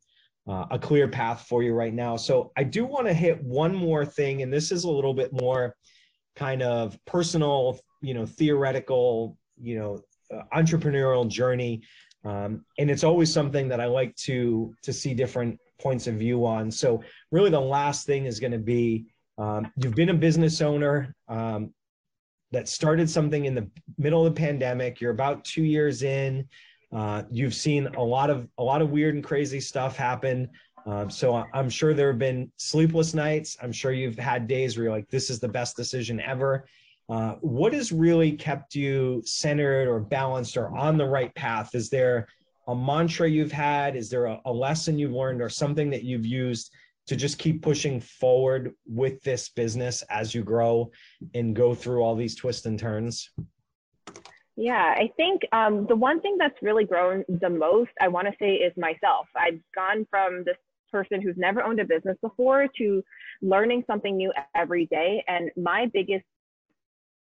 [0.48, 2.16] uh, a clear path for you right now.
[2.16, 5.32] So i do want to hit one more thing and this is a little bit
[5.32, 5.74] more
[6.36, 10.00] kind of personal you know theoretical you know
[10.34, 11.82] uh, entrepreneurial journey
[12.27, 16.45] um, and it's always something that I like to to see different points of view
[16.45, 16.70] on.
[16.70, 19.07] So really, the last thing is going to be
[19.39, 21.72] um, you've been a business owner um,
[22.51, 25.01] that started something in the middle of the pandemic.
[25.01, 26.49] You're about two years in.
[26.93, 30.49] Uh, you've seen a lot of a lot of weird and crazy stuff happen.
[30.85, 33.57] Um, so I'm sure there have been sleepless nights.
[33.62, 36.66] I'm sure you've had days where you're like, "This is the best decision ever."
[37.09, 41.74] Uh, what has really kept you centered or balanced or on the right path?
[41.74, 42.26] Is there
[42.66, 43.94] a mantra you've had?
[43.94, 46.72] Is there a, a lesson you've learned or something that you've used
[47.07, 50.90] to just keep pushing forward with this business as you grow
[51.34, 53.30] and go through all these twists and turns?
[54.57, 58.34] Yeah, I think um, the one thing that's really grown the most, I want to
[58.40, 59.26] say, is myself.
[59.36, 60.57] I've gone from this
[60.90, 63.04] person who's never owned a business before to
[63.42, 65.22] learning something new every day.
[65.28, 66.24] And my biggest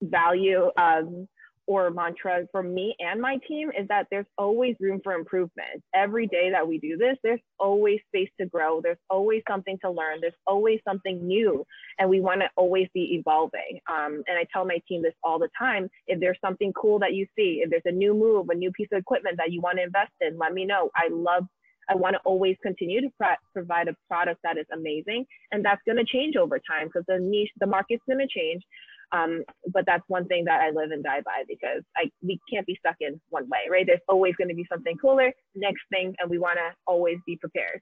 [0.10, 1.28] value um,
[1.66, 5.82] or mantra for me and my team is that there's always room for improvement.
[5.96, 8.82] Every day that we do this, there's always space to grow.
[8.82, 10.20] There's always something to learn.
[10.20, 11.66] There's always something new,
[12.00, 13.80] and we want to always be evolving.
[13.90, 15.90] Um, and I tell my team this all the time.
[16.08, 18.90] If there's something cool that you see, if there's a new move, a new piece
[18.92, 20.90] of equipment that you want to invest in, let me know.
[20.96, 21.46] I love
[21.90, 25.82] I want to always continue to pro- provide a product that is amazing, and that's
[25.86, 28.64] going to change over time because the niche, the market's going to change.
[29.12, 32.66] Um, but that's one thing that I live and die by because I we can't
[32.66, 33.86] be stuck in one way, right?
[33.86, 37.38] There's always going to be something cooler, next thing, and we want to always be
[37.38, 37.82] prepared.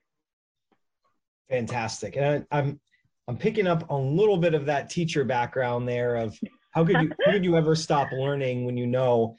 [1.50, 2.80] Fantastic, and I, I'm
[3.28, 6.38] I'm picking up a little bit of that teacher background there of
[6.72, 9.36] how could you how could you ever stop learning when you know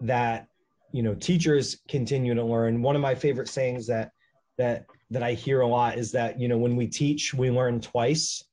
[0.00, 0.46] that
[0.92, 2.82] you know teachers continue to learn.
[2.82, 4.12] One of my favorite sayings that
[4.58, 7.80] that that I hear a lot is that you know when we teach we learn
[7.80, 8.44] twice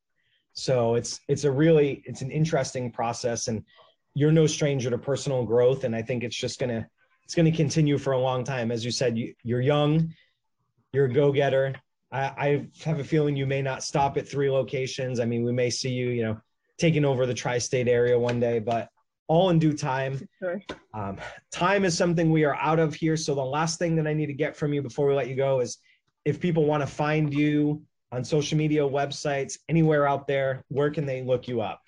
[0.57, 3.63] so it's it's a really it's an interesting process, and
[4.15, 5.83] you're no stranger to personal growth.
[5.83, 6.87] And I think it's just gonna
[7.23, 8.71] it's gonna continue for a long time.
[8.71, 10.11] As you said, you, you're young,
[10.93, 11.75] you're a go getter.
[12.11, 15.19] I, I have a feeling you may not stop at three locations.
[15.19, 16.41] I mean, we may see you, you know,
[16.79, 18.89] taking over the tri-state area one day, but
[19.27, 20.27] all in due time.
[20.39, 20.59] Sure.
[20.93, 21.17] Um,
[21.51, 23.17] time is something we are out of here.
[23.17, 25.35] So the last thing that I need to get from you before we let you
[25.35, 25.77] go is
[26.25, 31.05] if people want to find you, on social media, websites, anywhere out there, where can
[31.05, 31.81] they look you up?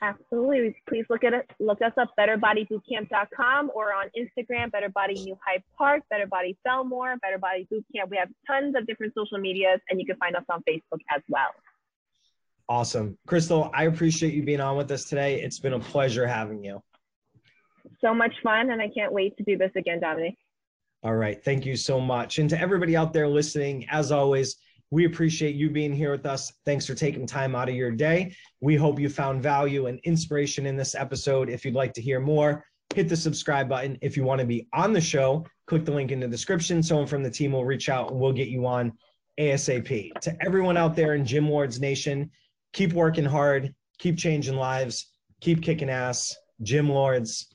[0.00, 0.76] Absolutely.
[0.88, 1.50] Please look at it.
[1.58, 7.20] Look us up, betterbodybootcamp.com or on Instagram, Better Body New Hyde Park, Better Body Bellmore,
[7.20, 8.10] Better Body Bootcamp.
[8.10, 11.22] We have tons of different social medias, and you can find us on Facebook as
[11.28, 11.48] well.
[12.68, 13.18] Awesome.
[13.26, 15.40] Crystal, I appreciate you being on with us today.
[15.40, 16.80] It's been a pleasure having you.
[18.00, 20.36] So much fun, and I can't wait to do this again, Dominic.
[21.02, 21.42] All right.
[21.42, 22.38] Thank you so much.
[22.38, 24.56] And to everybody out there listening, as always,
[24.90, 26.52] we appreciate you being here with us.
[26.64, 28.34] Thanks for taking time out of your day.
[28.60, 31.50] We hope you found value and inspiration in this episode.
[31.50, 32.64] If you'd like to hear more,
[32.94, 33.98] hit the subscribe button.
[34.00, 36.82] If you want to be on the show, click the link in the description.
[36.82, 38.92] Someone from the team will reach out and we'll get you on
[39.38, 40.18] ASAP.
[40.20, 42.30] To everyone out there in Gym Lords Nation,
[42.72, 46.34] keep working hard, keep changing lives, keep kicking ass.
[46.62, 47.54] Gym Lords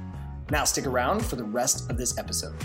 [0.51, 2.55] Now stick around for the rest of this episode.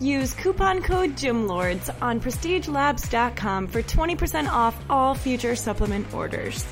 [0.00, 6.64] Use coupon code GYMLORDS on prestigelabs.com for 20% off all future supplement orders.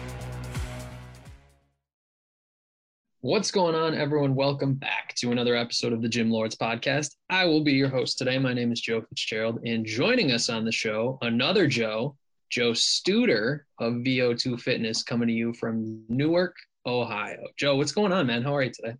[3.20, 4.36] What's going on, everyone?
[4.36, 7.16] Welcome back to another episode of the Gym Lords podcast.
[7.28, 8.38] I will be your host today.
[8.38, 12.16] My name is Joe Fitzgerald, and joining us on the show, another Joe,
[12.50, 16.54] Joe Studer of VO2 Fitness, coming to you from Newark,
[16.86, 17.42] Ohio.
[17.58, 18.44] Joe, what's going on, man?
[18.44, 18.94] How are you today?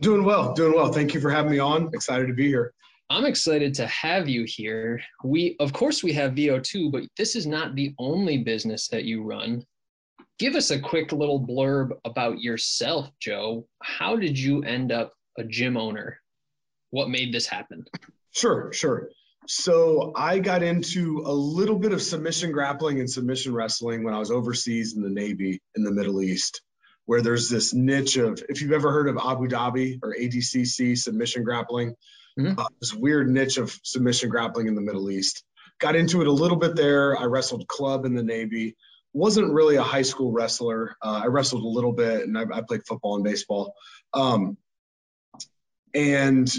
[0.00, 0.90] Doing well, doing well.
[0.90, 1.90] Thank you for having me on.
[1.92, 2.72] Excited to be here.
[3.10, 5.02] I'm excited to have you here.
[5.22, 9.22] We, of course, we have VO2, but this is not the only business that you
[9.22, 9.66] run.
[10.38, 13.66] Give us a quick little blurb about yourself, Joe.
[13.82, 16.18] How did you end up a gym owner?
[16.90, 17.84] What made this happen?
[18.30, 19.10] Sure, sure.
[19.46, 24.18] So I got into a little bit of submission grappling and submission wrestling when I
[24.18, 26.62] was overseas in the Navy in the Middle East
[27.06, 31.42] where there's this niche of if you've ever heard of Abu Dhabi or ADCC submission
[31.42, 31.94] grappling,
[32.38, 32.58] mm-hmm.
[32.58, 35.44] uh, this weird niche of submission grappling in the Middle East.
[35.80, 37.18] Got into it a little bit there.
[37.18, 38.76] I wrestled club in the Navy.
[39.12, 40.96] Wasn't really a high school wrestler.
[41.02, 43.74] Uh, I wrestled a little bit, and I, I played football and baseball.
[44.14, 44.56] Um,
[45.92, 46.50] and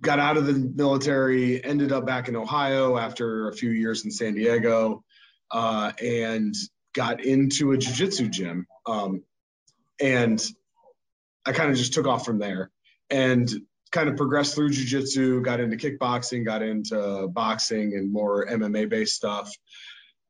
[0.00, 1.64] got out of the military.
[1.64, 5.02] Ended up back in Ohio after a few years in San Diego,
[5.50, 6.54] uh, and
[6.94, 9.22] got into a jiu-jitsu gym um,
[10.00, 10.44] and
[11.44, 12.70] i kind of just took off from there
[13.10, 13.50] and
[13.92, 19.14] kind of progressed through jiu-jitsu got into kickboxing got into boxing and more mma based
[19.14, 19.50] stuff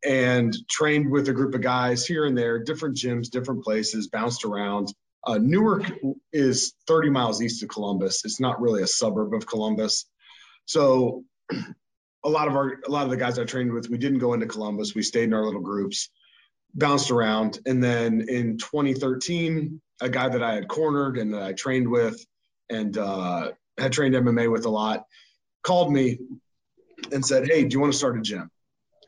[0.06, 4.44] and trained with a group of guys here and there different gyms different places bounced
[4.44, 4.92] around.
[5.24, 5.90] Uh, newark
[6.32, 8.24] is 30 miles east of columbus.
[8.24, 10.06] It's not really a suburb of columbus.
[10.66, 11.24] So
[12.24, 14.34] a lot of our a lot of the guys i trained with we didn't go
[14.34, 14.94] into columbus.
[14.94, 16.10] We stayed in our little groups
[16.76, 17.58] bounced around.
[17.66, 22.24] And then in 2013, a guy that I had cornered and that I trained with
[22.70, 25.04] and uh, had trained MMA with a lot
[25.62, 26.18] called me
[27.12, 28.50] and said, Hey, do you want to start a gym?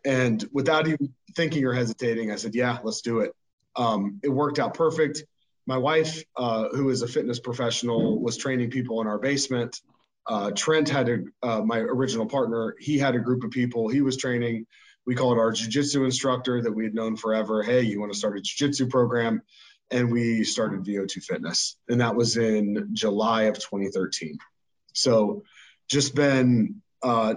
[0.04, 3.32] And without even thinking or hesitating, I said, Yeah, let's do it.
[3.76, 5.22] Um, it worked out perfect.
[5.66, 9.80] my wife, uh, who is a fitness professional, was training people in our basement.
[10.26, 12.74] Uh, Trent had a, uh, my original partner.
[12.78, 14.66] He had a group of people he was training.
[15.08, 17.62] We called our jujitsu instructor that we had known forever.
[17.62, 19.40] Hey, you want to start a jujitsu program?
[19.90, 24.36] And we started VO2 Fitness, and that was in July of 2013.
[24.92, 25.44] So,
[25.88, 27.36] just been uh,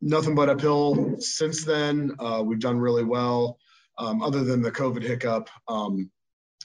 [0.00, 2.16] nothing but uphill since then.
[2.18, 3.60] Uh, we've done really well,
[3.96, 5.50] um, other than the COVID hiccup.
[5.68, 6.10] Um,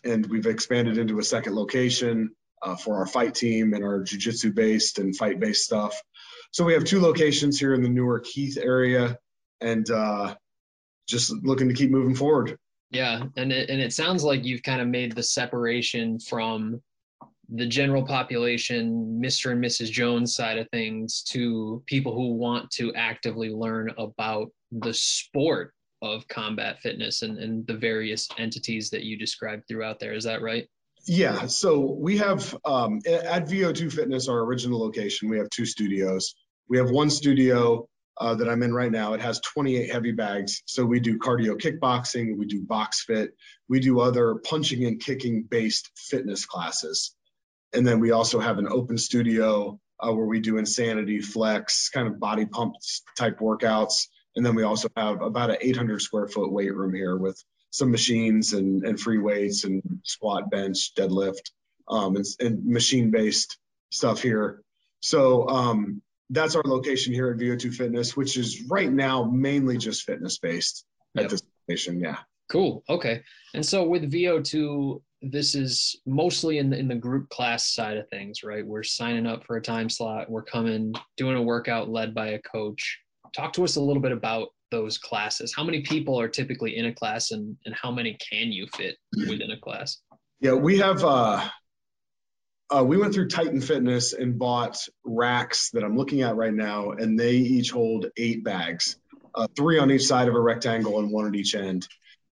[0.03, 2.31] and we've expanded into a second location
[2.63, 6.01] uh, for our fight team and our jujitsu based and fight based stuff.
[6.49, 9.19] So we have two locations here in the Newark Heath area,
[9.61, 10.35] and uh,
[11.07, 12.57] just looking to keep moving forward.
[12.89, 16.81] Yeah, and it, and it sounds like you've kind of made the separation from
[17.49, 19.51] the general population, Mr.
[19.51, 19.91] and Mrs.
[19.91, 26.27] Jones side of things, to people who want to actively learn about the sport of
[26.27, 30.13] combat fitness and, and the various entities that you described throughout there.
[30.13, 30.67] Is that right?
[31.05, 31.47] Yeah.
[31.47, 36.35] So we have um, at VO2 Fitness, our original location, we have two studios.
[36.69, 37.87] We have one studio
[38.17, 39.13] uh, that I'm in right now.
[39.13, 40.61] It has 28 heavy bags.
[40.65, 43.31] So we do cardio kickboxing, we do box fit,
[43.67, 47.15] we do other punching and kicking based fitness classes.
[47.73, 52.07] And then we also have an open studio uh, where we do insanity, flex, kind
[52.07, 52.75] of body pump
[53.17, 54.07] type workouts.
[54.35, 57.41] And then we also have about an 800 square foot weight room here with
[57.71, 61.51] some machines and, and free weights and squat, bench, deadlift,
[61.87, 63.57] um, and, and machine based
[63.91, 64.61] stuff here.
[64.99, 70.03] So um, that's our location here at VO2 Fitness, which is right now mainly just
[70.03, 71.25] fitness based yep.
[71.25, 71.99] at this location.
[71.99, 72.17] Yeah.
[72.49, 72.83] Cool.
[72.89, 73.21] Okay.
[73.53, 78.09] And so with VO2, this is mostly in the in the group class side of
[78.09, 78.65] things, right?
[78.65, 80.29] We're signing up for a time slot.
[80.29, 82.99] We're coming, doing a workout led by a coach
[83.33, 85.53] talk to us a little bit about those classes.
[85.55, 88.97] How many people are typically in a class and, and how many can you fit
[89.27, 89.99] within a class?
[90.39, 91.47] Yeah, we have, uh,
[92.69, 96.91] uh, we went through Titan Fitness and bought racks that I'm looking at right now,
[96.91, 98.97] and they each hold eight bags,
[99.35, 101.87] uh, three on each side of a rectangle and one at each end.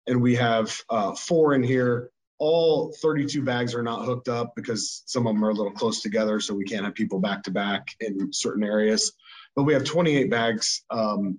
[0.06, 2.10] And we have uh, four in here.
[2.38, 6.00] All 32 bags are not hooked up because some of them are a little close
[6.00, 9.12] together, so we can't have people back to back in certain areas
[9.56, 11.38] but we have 28 bags um,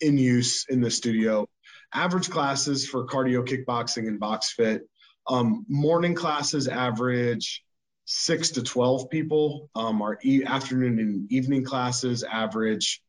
[0.00, 1.48] in use in the studio.
[1.92, 4.88] Average classes for cardio kickboxing and box fit.
[5.26, 7.62] Um, morning classes average
[8.10, 9.68] six to 12 people.
[9.74, 13.02] Um, our e- afternoon and evening classes average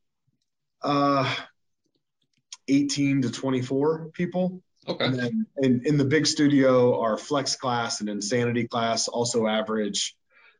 [0.82, 1.34] uh,
[2.68, 4.62] 18 to 24 people.
[4.86, 5.06] Okay.
[5.06, 10.18] And then in, in the big studio, our flex class and insanity class also average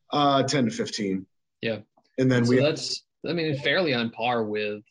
[0.10, 1.26] uh, 10 to 15.
[1.62, 1.80] Yeah.
[2.18, 4.84] And then so we that's I mean, fairly on par with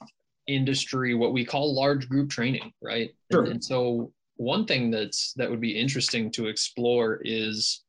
[0.46, 3.14] industry, what we call large group training, right?
[3.32, 3.44] Sure.
[3.44, 7.82] And, and so one thing that's that would be interesting to explore is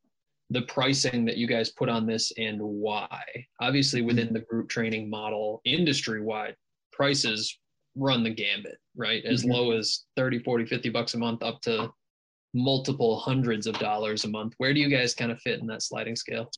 [0.50, 3.22] the pricing that you guys put on this and why.
[3.62, 6.56] Obviously, within the group training model, industry wide,
[6.92, 7.60] prices
[7.96, 9.24] run the gambit, right?
[9.26, 9.52] As mm-hmm.
[9.52, 11.92] low as 30, 40, 50 bucks a month up to
[12.54, 14.54] multiple hundreds of dollars a month.
[14.58, 16.50] Where do you guys kind of fit in that sliding scale?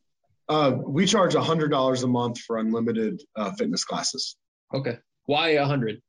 [0.47, 4.37] Uh, we charge a hundred dollars a month for unlimited uh, fitness classes.
[4.73, 4.97] Okay.
[5.25, 6.01] Why a hundred?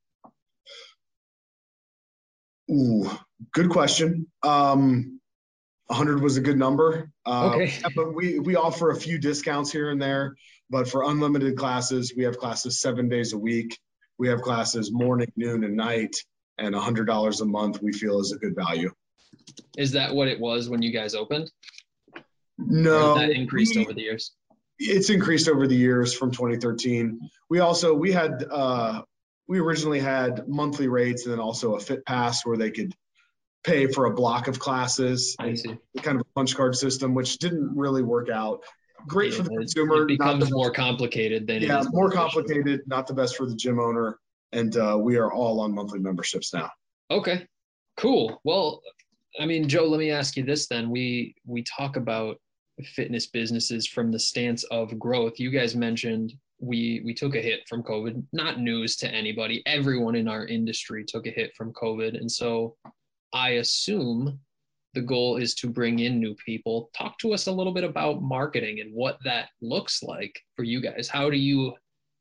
[2.71, 3.11] Ooh,
[3.53, 4.27] good question.
[4.43, 5.21] Um,
[5.87, 7.11] 100 was a good number.
[7.27, 7.73] Uh, okay.
[7.95, 10.37] but we, we offer a few discounts here and there.
[10.71, 13.79] But for unlimited classes, we have classes seven days a week.
[14.19, 16.17] We have classes morning, noon, and night.
[16.59, 18.91] And $100 a month we feel is a good value.
[19.77, 21.51] Is that what it was when you guys opened?
[22.59, 24.33] No, that increased we, over the years.
[24.79, 27.19] It's increased over the years from 2013.
[27.51, 29.03] We also we had uh,
[29.49, 32.95] we originally had monthly rates and then also a Fit Pass where they could
[33.65, 35.37] pay for a block of classes.
[35.39, 35.77] I see.
[35.99, 38.61] Kind of a punch card system, which didn't really work out.
[39.07, 40.03] Great yeah, for the consumer.
[40.03, 42.83] It becomes more complicated than yeah, more complicated.
[42.87, 44.19] Not the best for the gym owner.
[44.53, 46.71] And uh, we are all on monthly memberships now.
[47.11, 47.47] Okay,
[47.97, 48.41] cool.
[48.45, 48.83] Well,
[49.41, 50.91] I mean, Joe, let me ask you this then.
[50.91, 52.39] We we talk about
[52.85, 55.39] fitness businesses from the stance of growth.
[55.39, 58.23] You guys mentioned we we took a hit from COVID.
[58.33, 59.63] Not news to anybody.
[59.67, 62.77] Everyone in our industry took a hit from COVID, and so
[63.33, 64.39] I assume
[64.95, 66.91] the goal is to bring in new people.
[66.97, 70.81] Talk to us a little bit about marketing and what that looks like for you
[70.83, 71.09] guys.
[71.09, 71.73] How do you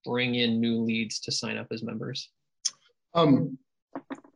[0.05, 2.29] bring in new leads to sign up as members?
[3.13, 3.57] Um,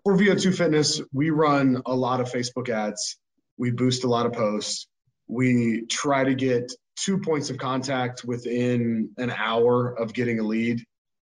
[0.04, 3.18] for VO2 Fitness, we run a lot of Facebook ads.
[3.58, 4.88] We boost a lot of posts
[5.28, 10.84] we try to get two points of contact within an hour of getting a lead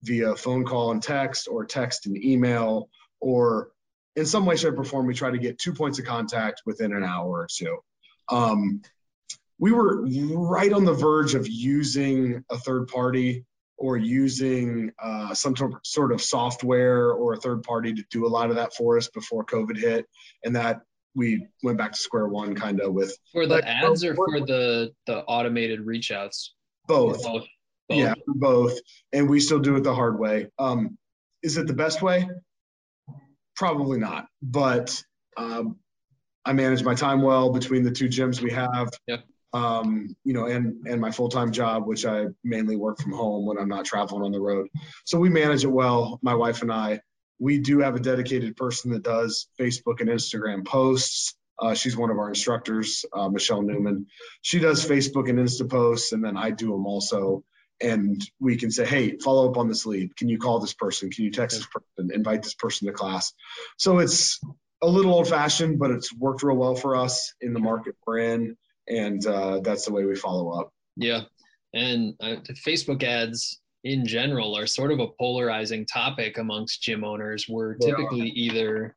[0.03, 2.88] via phone call and text or text and email
[3.20, 3.70] or
[4.20, 6.92] in some way shape or form we try to get two points of contact within
[6.92, 7.78] an hour or two
[8.28, 8.82] um,
[9.58, 13.44] we were right on the verge of using a third party
[13.76, 18.50] or using uh, some sort of software or a third party to do a lot
[18.50, 20.06] of that for us before COVID hit,
[20.44, 20.82] and that
[21.14, 24.92] we went back to square one, kind of with for the ads or for the
[25.06, 26.54] the automated reach outs.
[26.86, 27.22] Both.
[27.22, 27.46] both.
[27.88, 27.98] both.
[27.98, 28.78] Yeah, both,
[29.12, 30.48] and we still do it the hard way.
[30.58, 30.98] Um,
[31.42, 32.28] is it the best way?
[33.61, 35.04] Probably not, but
[35.36, 35.76] um,
[36.46, 38.88] I manage my time well between the two gyms we have.
[39.52, 43.44] Um, you know, and and my full time job, which I mainly work from home
[43.44, 44.68] when I'm not traveling on the road.
[45.04, 46.18] So we manage it well.
[46.22, 47.02] My wife and I.
[47.38, 51.36] We do have a dedicated person that does Facebook and Instagram posts.
[51.58, 54.06] Uh, she's one of our instructors, uh, Michelle Newman.
[54.40, 57.44] She does Facebook and Insta posts, and then I do them also.
[57.83, 60.14] And we can say, hey, follow up on this lead.
[60.16, 61.11] Can you call this person?
[61.11, 62.14] Can you text this person?
[62.14, 63.33] Invite this person to class.
[63.78, 64.39] So it's
[64.83, 68.18] a little old fashioned, but it's worked real well for us in the market we're
[68.18, 68.57] in
[68.91, 70.72] and uh, that's the way we follow up.
[70.97, 71.22] Yeah,
[71.72, 77.47] and uh, Facebook ads in general are sort of a polarizing topic amongst gym owners.
[77.49, 78.95] We're typically either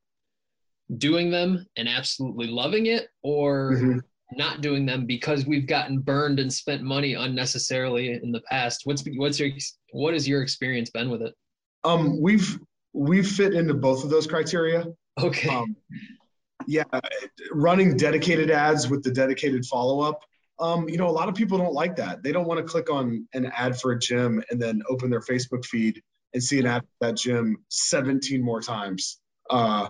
[0.98, 4.00] doing them and absolutely loving it, or mm-hmm.
[4.38, 8.82] Not doing them because we've gotten burned and spent money unnecessarily in the past.
[8.86, 9.50] What's what's your
[9.92, 11.34] what has your experience been with it?
[11.84, 12.60] Um, we've
[12.94, 14.86] we've fit into both of those criteria.
[15.22, 15.50] Okay.
[15.50, 15.76] Um,
[16.66, 16.84] yeah,
[17.52, 20.22] running dedicated ads with the dedicated follow up.
[20.60, 22.24] Um, you know, a lot of people don't like that.
[22.24, 25.20] They don't want to click on an ad for a gym and then open their
[25.20, 26.02] Facebook feed
[26.34, 29.20] and see an ad for that gym 17 more times.
[29.50, 29.90] Uh,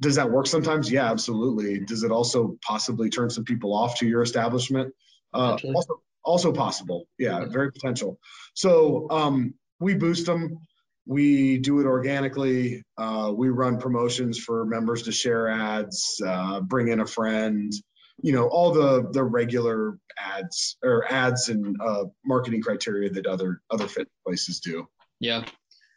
[0.00, 0.90] does that work sometimes?
[0.90, 1.80] Yeah, absolutely.
[1.80, 4.94] Does it also possibly turn some people off to your establishment?
[5.34, 7.06] Uh, also, also possible.
[7.18, 8.18] Yeah, very potential.
[8.54, 10.58] So um, we boost them.
[11.06, 12.82] We do it organically.
[12.96, 17.72] Uh, we run promotions for members to share ads, uh, bring in a friend,
[18.20, 23.62] you know, all the the regular ads or ads and uh, marketing criteria that other
[23.70, 24.86] other fit places do.
[25.20, 25.44] Yeah.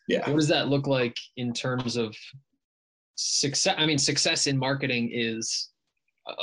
[0.07, 0.29] Yeah.
[0.29, 2.15] What does that look like in terms of
[3.21, 3.75] success?
[3.77, 5.69] I mean, success in marketing is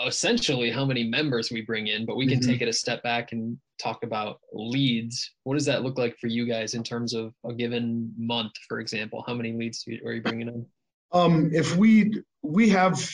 [0.06, 2.50] essentially how many members we bring in, but we can mm-hmm.
[2.50, 5.30] take it a step back and talk about leads.
[5.44, 8.80] What does that look like for you guys in terms of a given month, for
[8.80, 9.24] example?
[9.26, 10.66] How many leads are you bringing in?
[11.12, 13.08] Um, if we we have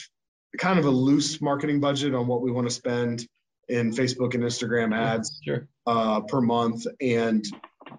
[0.57, 3.27] kind of a loose marketing budget on what we want to spend
[3.67, 5.67] in Facebook and Instagram ads sure.
[5.87, 7.45] uh, per month, and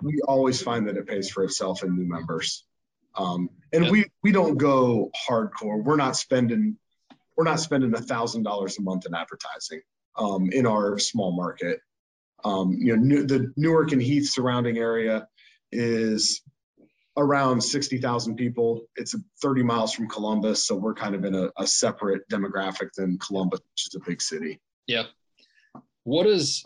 [0.02, 2.64] we always find that it pays for itself in new members.
[3.16, 3.92] Um, and yep.
[3.92, 5.82] we we don't go hardcore.
[5.82, 6.76] We're not spending
[7.36, 9.82] we're not spending a thousand dollars a month in advertising
[10.16, 11.80] um, in our small market.
[12.44, 15.28] Um, you know, new, the Newark and Heath surrounding area
[15.72, 16.42] is
[17.16, 18.86] around 60,000 people.
[18.96, 23.18] It's 30 miles from Columbus, so we're kind of in a, a, separate demographic than
[23.18, 24.60] Columbus, which is a big city.
[24.86, 25.04] Yeah.
[26.04, 26.64] What is,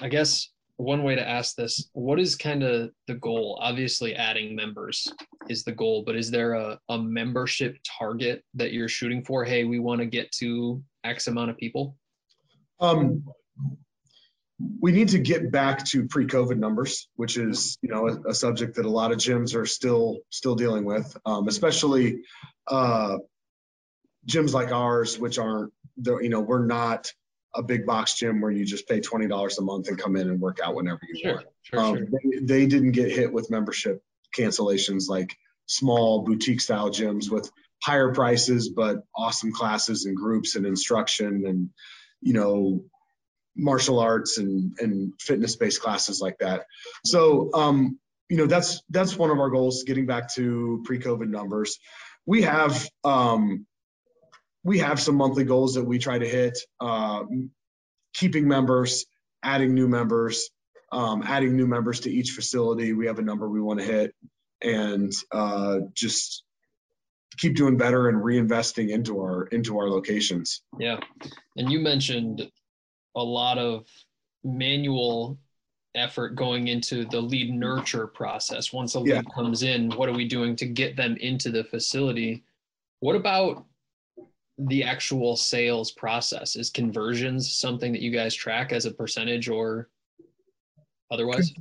[0.00, 0.48] I guess,
[0.78, 3.58] one way to ask this what is kind of the goal?
[3.60, 5.12] Obviously adding members
[5.48, 9.44] is the goal but is there a, a membership target that you're shooting for?
[9.44, 11.96] Hey we want to get to x amount of people.
[12.80, 13.24] Um,
[14.80, 18.76] we need to get back to pre-covid numbers which is you know a, a subject
[18.76, 22.20] that a lot of gyms are still still dealing with um, especially
[22.68, 23.18] uh,
[24.26, 27.12] gyms like ours which aren't the you know we're not
[27.54, 30.28] a big box gym where you just pay twenty dollars a month and come in
[30.28, 31.46] and work out whenever you sure, want.
[31.62, 32.06] Sure, um, sure.
[32.06, 34.02] They, they, didn't get hit with membership
[34.36, 35.36] cancellations like
[35.66, 37.50] small boutique style gyms with
[37.82, 41.70] higher prices but awesome classes and groups and instruction and
[42.20, 42.84] you know
[43.58, 46.66] martial arts and and fitness based classes like that.
[47.04, 47.98] So um,
[48.30, 51.78] you know that's that's one of our goals, getting back to pre COVID numbers.
[52.24, 53.66] We have um,
[54.68, 57.24] we have some monthly goals that we try to hit uh,
[58.12, 59.06] keeping members
[59.42, 60.50] adding new members
[60.92, 62.92] um, adding new members to each facility.
[62.92, 64.14] We have a number we want to hit
[64.60, 66.44] and uh, just
[67.36, 70.62] keep doing better and reinvesting into our into our locations.
[70.78, 71.00] Yeah.
[71.56, 72.50] And you mentioned
[73.14, 73.86] a lot of
[74.44, 75.38] manual
[75.94, 78.72] effort going into the lead nurture process.
[78.72, 79.22] Once a lead yeah.
[79.34, 82.44] comes in what are we doing to get them into the facility?
[83.00, 83.64] What about
[84.58, 86.56] the actual sales process?
[86.56, 89.88] Is conversions something that you guys track as a percentage or
[91.10, 91.52] otherwise?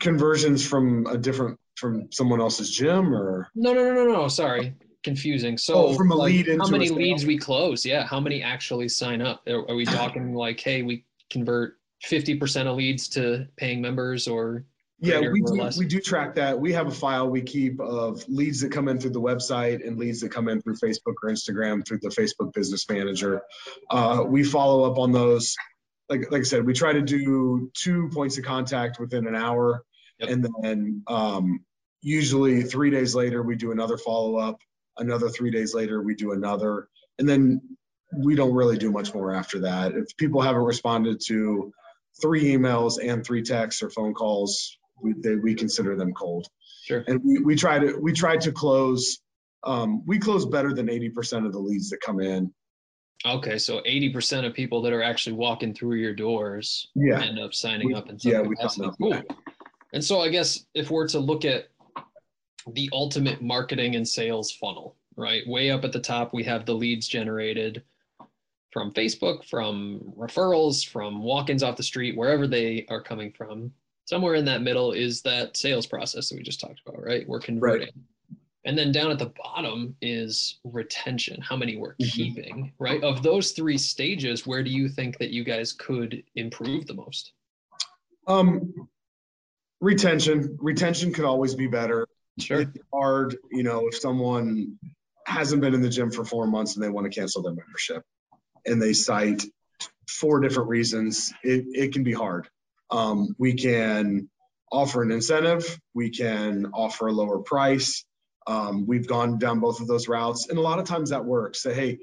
[0.00, 3.48] Conversions from a different from someone else's gym or?
[3.54, 4.74] No no no no no sorry.
[5.02, 5.56] Confusing.
[5.56, 7.86] So oh, from a like, lead how many leads we close?
[7.86, 9.42] Yeah how many actually sign up?
[9.48, 14.64] Are, are we talking like hey we convert 50% of leads to paying members or
[15.00, 16.60] yeah, we do, we do track that.
[16.60, 19.98] We have a file we keep of leads that come in through the website and
[19.98, 23.42] leads that come in through Facebook or Instagram through the Facebook Business Manager.
[23.90, 25.56] Uh, we follow up on those
[26.10, 29.84] like like I said, we try to do two points of contact within an hour,
[30.18, 30.28] Yep.
[30.28, 31.64] and then um,
[32.02, 34.58] usually three days later we do another follow up.
[34.98, 37.62] Another three days later we do another, and then
[38.12, 39.92] we don't really do much more after that.
[39.92, 41.72] If people haven't responded to
[42.20, 46.46] three emails and three texts or phone calls, we they, we consider them cold.
[46.84, 47.04] Sure.
[47.06, 49.20] And we, we try to we try to close.
[49.64, 52.52] Um, we close better than eighty percent of the leads that come in.
[53.26, 57.20] Okay, so 80% of people that are actually walking through your doors Yeah.
[57.20, 58.56] end up signing We- up some yeah, we.
[58.56, 59.10] Cool.
[59.10, 59.26] that.
[59.92, 61.68] And so I guess if we're to look at
[62.72, 65.46] the ultimate marketing and sales funnel, right?
[65.46, 67.82] Way up at the top, we have the leads generated
[68.72, 73.70] from Facebook, from referrals, from walk-ins off the street, wherever they are coming from.
[74.10, 77.28] Somewhere in that middle is that sales process that we just talked about, right?
[77.28, 77.92] We're converting.
[78.64, 82.10] And then down at the bottom is retention, how many we're Mhm.
[82.10, 83.00] keeping, right?
[83.04, 87.34] Of those three stages, where do you think that you guys could improve the most?
[88.26, 88.88] Um,
[89.80, 92.08] retention, retention could always be better.
[92.40, 92.62] Sure.
[92.62, 94.76] It's hard, you know, if someone
[95.24, 98.02] hasn't been in the gym for four months and they want to cancel their membership
[98.66, 99.44] and they cite
[100.08, 102.48] four different reasons, it, it can be hard.
[102.90, 104.28] Um, we can
[104.72, 108.04] offer an incentive, we can offer a lower price.
[108.46, 111.62] Um, we've gone down both of those routes, and a lot of times that works.
[111.62, 111.98] Say, hey,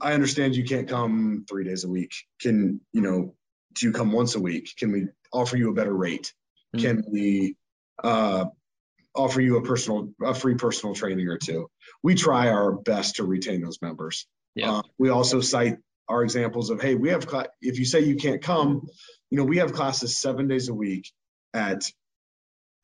[0.00, 2.12] I understand you can't come three days a week.
[2.40, 3.34] Can you know?
[3.74, 4.70] Do you come once a week?
[4.78, 6.32] Can we offer you a better rate?
[6.74, 6.80] Mhm.
[6.80, 7.56] Can we
[8.02, 8.46] uh,
[9.14, 11.68] offer you a personal, a free personal training or two?
[12.02, 14.26] We try our best to retain those members.
[14.54, 14.76] Yeah.
[14.76, 15.76] Uh, we also cite
[16.08, 18.86] our examples of, hey, we have, cla- if you say you can't come,
[19.30, 21.10] you know, we have classes seven days a week
[21.54, 21.90] at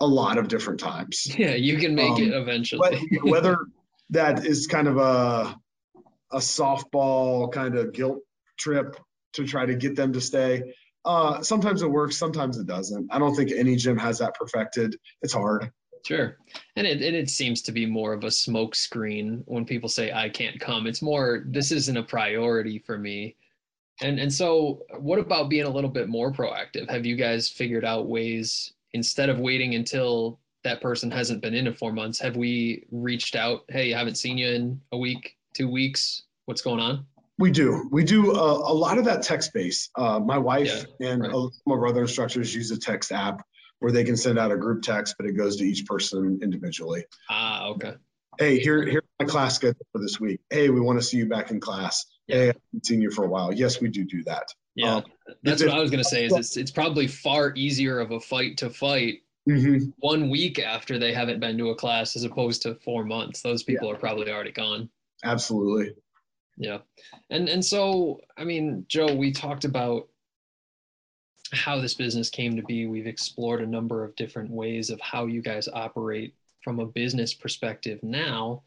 [0.01, 1.33] a lot of different times.
[1.39, 3.01] Yeah, you can make it Um, eventually.
[3.11, 3.57] But whether
[4.11, 5.57] that is kind of a
[6.33, 8.21] a softball kind of guilt
[8.59, 8.97] trip
[9.35, 10.75] to try to get them to stay.
[11.05, 13.09] Uh, sometimes it works, sometimes it doesn't.
[13.13, 14.97] I don't think any gym has that perfected.
[15.21, 15.71] It's hard.
[16.07, 16.39] Sure.
[16.77, 20.11] And it, and it seems to be more of a smoke screen when people say,
[20.13, 20.87] I can't come.
[20.87, 23.37] It's more, this isn't a priority for me.
[24.03, 26.91] And, and so, what about being a little bit more proactive?
[26.91, 31.67] Have you guys figured out ways, instead of waiting until that person hasn't been in
[31.67, 33.65] in four months, have we reached out?
[33.69, 36.23] Hey, I haven't seen you in a week, two weeks.
[36.47, 37.07] What's going on?
[37.39, 37.89] We do.
[37.91, 39.89] We do a, a lot of that text base.
[39.97, 41.31] Uh, my wife and right.
[41.31, 43.45] uh, some of other instructors use a text app
[43.79, 47.05] where they can send out a group text, but it goes to each person individually.
[47.31, 47.95] Ah, okay.
[48.39, 50.41] Hey, here, here's my class schedule for this week.
[50.51, 52.07] Hey, we want to see you back in class.
[52.27, 52.37] Yeah.
[52.37, 53.53] Hey, I haven't seen you for a while.
[53.53, 54.49] Yes, we do do that.
[54.75, 54.97] Yeah.
[54.97, 55.05] Um,
[55.43, 58.21] That's what I was going to say is it's, it's probably far easier of a
[58.21, 59.93] fight to fight Mhm.
[59.99, 63.43] one week after they haven't been to a class as opposed to four months.
[63.43, 64.89] Those people are probably already gone.
[65.25, 65.95] Absolutely.
[66.57, 66.79] Yeah.
[67.29, 70.09] And and so I mean, Joe, we talked about
[71.53, 72.87] how this business came to be.
[72.87, 77.35] We've explored a number of different ways of how you guys operate from a business
[77.35, 78.63] perspective now.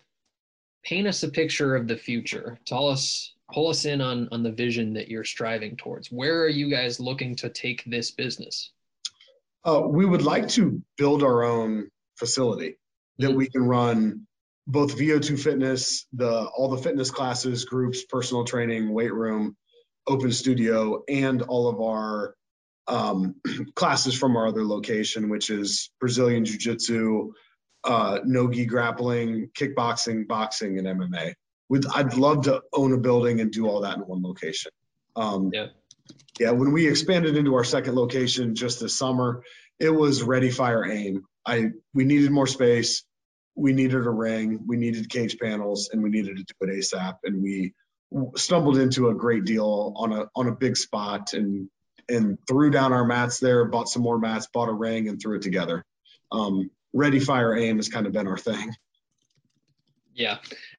[0.84, 2.60] Paint us a picture of the future.
[2.65, 6.11] Tell us pull us in on on the vision that you're striving towards.
[6.11, 8.72] Where are you guys looking to take this business?
[9.63, 12.77] Uh, we would like to build our own facility
[13.17, 13.35] that Mhm.
[13.35, 14.27] we can run
[14.67, 19.55] both VO2 fitness, the all the fitness classes, groups, personal training, weight room,
[20.07, 22.35] open studio, and all of our
[22.88, 23.35] um,
[23.76, 27.34] classes from our other location, which is Brazilian Jiu Jitsu,
[27.84, 31.34] uh, no-gi grappling, kickboxing, boxing, and MMA.
[31.70, 34.72] With I'd love to own a building and do all that in one location.
[35.16, 35.68] Um, Yeah.
[36.40, 39.44] yeah, when we expanded into our second location just this summer,
[39.80, 41.26] it was ready, fire, aim.
[41.46, 43.04] I we needed more space,
[43.56, 47.18] we needed a ring, we needed cage panels, and we needed to do it ASAP.
[47.24, 47.74] And we
[48.36, 51.70] stumbled into a great deal on a on a big spot and
[52.08, 55.38] and threw down our mats there, bought some more mats, bought a ring, and threw
[55.38, 55.84] it together.
[56.32, 58.72] Um, ready, fire, aim has kind of been our thing.
[60.16, 60.38] Yeah,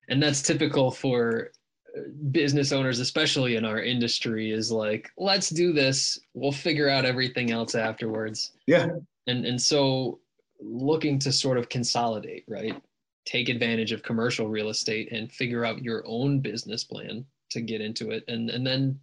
[0.09, 1.53] and that's typical for
[1.97, 2.01] uh,
[2.33, 6.19] business owners, especially in our industry, is like, let's do this.
[6.35, 8.53] We'll figure out everything else afterwards.
[8.67, 8.89] Yeah.
[9.27, 10.21] And and so
[10.59, 12.81] looking to sort of consolidate, right?
[13.27, 17.81] Take advantage of commercial real estate and figure out your own business plan to get
[17.81, 18.25] into it.
[18.29, 18.99] And and then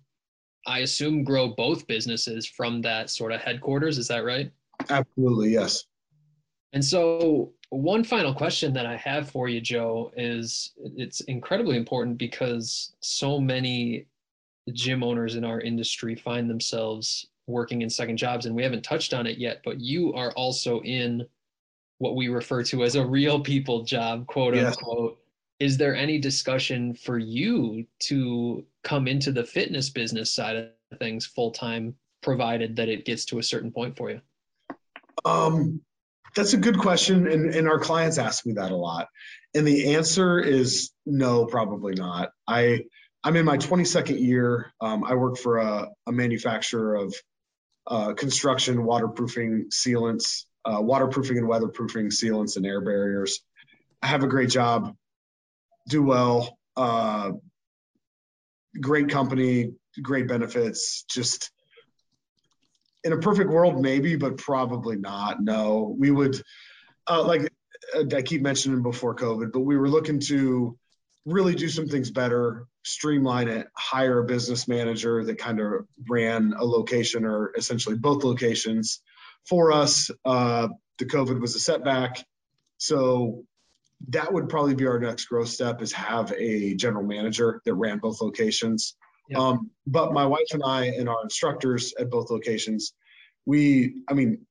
[0.66, 3.98] I assume grow both businesses from that sort of headquarters.
[3.98, 4.52] Is that right?
[4.90, 5.86] Absolutely, yes.
[6.74, 12.18] And so, one final question that I have for you, Joe, is it's incredibly important
[12.18, 14.06] because so many
[14.72, 19.14] gym owners in our industry find themselves working in second jobs, and we haven't touched
[19.14, 21.26] on it yet, but you are also in
[21.98, 25.20] what we refer to as a real people job, quote unquote.
[25.60, 31.26] Is there any discussion for you to come into the fitness business side of things
[31.26, 34.22] full time, provided that it gets to a certain point for you?
[35.26, 35.82] Um,
[36.36, 39.08] that's a good question, and, and our clients ask me that a lot,
[39.54, 42.30] and the answer is no, probably not.
[42.48, 42.86] I
[43.24, 44.74] I'm in my 22nd year.
[44.82, 47.16] Um, I work for a, a manufacturer of
[47.88, 53.40] uh, construction waterproofing sealants, uh, waterproofing and weatherproofing sealants and air barriers.
[54.02, 54.94] I have a great job,
[55.88, 57.32] do well, uh,
[58.80, 61.06] great company, great benefits.
[61.10, 61.52] Just
[63.04, 65.42] in a perfect world, maybe, but probably not.
[65.42, 66.42] No, we would
[67.08, 67.52] uh, like
[68.14, 70.78] I keep mentioning before COVID, but we were looking to
[71.26, 76.54] really do some things better, streamline it, hire a business manager that kind of ran
[76.58, 79.02] a location or essentially both locations
[79.48, 80.12] for us.
[80.26, 82.26] Uh, the COVID was a setback.
[82.78, 83.46] So
[84.10, 88.00] that would probably be our next growth step is have a general manager that ran
[88.00, 88.96] both locations.
[89.36, 92.94] Um, but my wife and I and our instructors at both locations,
[93.46, 94.46] we, I mean,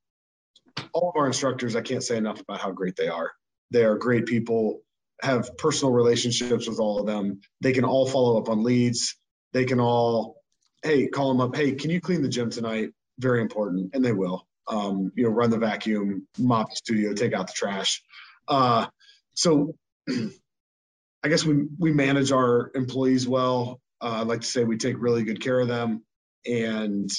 [0.93, 3.33] all of our instructors, I can't say enough about how great they are.
[3.71, 4.83] They are great people
[5.23, 7.41] have personal relationships with all of them.
[7.61, 9.17] They can all follow up on leads.
[9.53, 10.43] They can all,
[10.83, 11.55] hey, call them up.
[11.55, 12.91] Hey, can you clean the gym tonight?
[13.19, 14.47] Very important, and they will.
[14.67, 18.03] Um, you know, run the vacuum, mop the studio, take out the trash.
[18.49, 18.87] Uh,
[19.35, 19.77] so,
[20.09, 23.81] I guess we we manage our employees well.
[24.03, 26.03] Uh, I'd like to say we take really good care of them,
[26.45, 27.11] and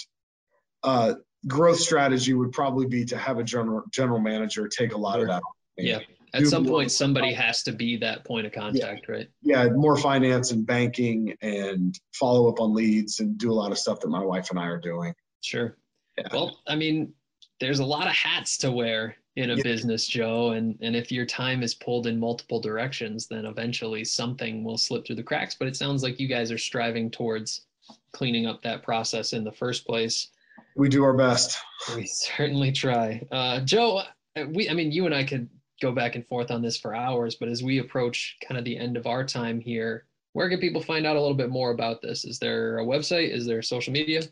[0.83, 1.13] uh,
[1.47, 5.27] growth strategy would probably be to have a general general manager take a lot of
[5.27, 5.41] that.
[5.77, 5.99] Yeah
[6.33, 9.15] at some point somebody has to be that point of contact yeah.
[9.15, 13.71] right yeah more finance and banking and follow up on leads and do a lot
[13.71, 15.77] of stuff that my wife and i are doing sure
[16.17, 16.27] yeah.
[16.31, 17.13] well i mean
[17.59, 19.63] there's a lot of hats to wear in a yeah.
[19.63, 24.63] business joe and and if your time is pulled in multiple directions then eventually something
[24.63, 27.65] will slip through the cracks but it sounds like you guys are striving towards
[28.11, 30.29] cleaning up that process in the first place
[30.75, 31.57] we do our best
[31.95, 34.03] we certainly try uh, joe
[34.49, 35.49] we i mean you and i could
[35.83, 38.77] go back and forth on this for hours, but as we approach kind of the
[38.77, 42.01] end of our time here, where can people find out a little bit more about
[42.01, 42.25] this?
[42.25, 43.31] Is there a website?
[43.31, 44.23] Is there social media?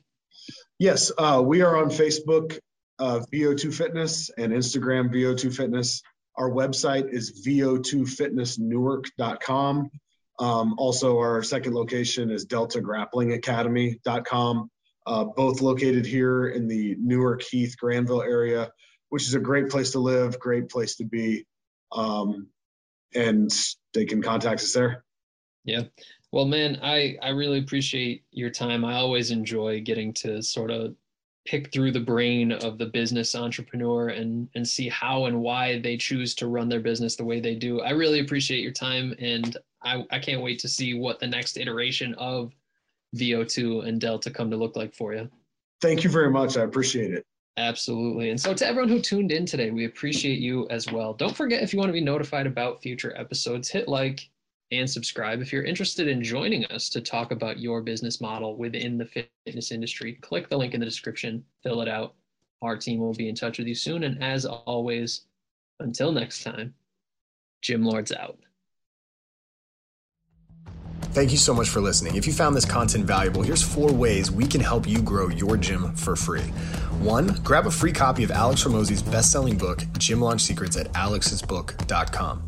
[0.80, 2.57] Yes, uh, we are on Facebook,
[3.02, 6.02] uh, VO2 Fitness, and Instagram, VO2 Fitness.
[6.38, 9.91] Our website is vo2fitnessnewark.com.
[10.40, 14.72] Um, also, our second location is deltagrapplingacademy.com,
[15.06, 18.72] uh, both located here in the Newark Heath Granville area
[19.11, 21.45] which is a great place to live, great place to be.
[21.91, 22.48] Um,
[23.14, 23.52] and
[23.94, 25.03] they can contact us there.
[25.65, 25.84] Yeah.
[26.32, 28.86] Well, man, I, I really appreciate your time.
[28.86, 30.95] I always enjoy getting to sort of
[31.45, 35.97] pick through the brain of the business entrepreneur and, and see how and why they
[35.97, 37.81] choose to run their business the way they do.
[37.81, 41.57] I really appreciate your time and I, I can't wait to see what the next
[41.57, 42.53] iteration of
[43.15, 45.30] VO2 and Delta come to look like for you.
[45.81, 46.57] Thank you very much.
[46.57, 47.26] I appreciate it.
[47.57, 48.30] Absolutely.
[48.30, 51.13] And so, to everyone who tuned in today, we appreciate you as well.
[51.13, 54.30] Don't forget if you want to be notified about future episodes, hit like
[54.72, 55.41] and subscribe.
[55.41, 59.72] If you're interested in joining us to talk about your business model within the fitness
[59.72, 62.15] industry, click the link in the description, fill it out.
[62.61, 64.03] Our team will be in touch with you soon.
[64.03, 65.26] And as always,
[65.80, 66.73] until next time,
[67.61, 68.38] Gym Lords out.
[71.14, 72.15] Thank you so much for listening.
[72.15, 75.57] If you found this content valuable, here's four ways we can help you grow your
[75.57, 76.53] gym for free.
[76.99, 82.48] One, grab a free copy of Alex Hormozi's best-selling book, Gym Launch Secrets at alexsbook.com.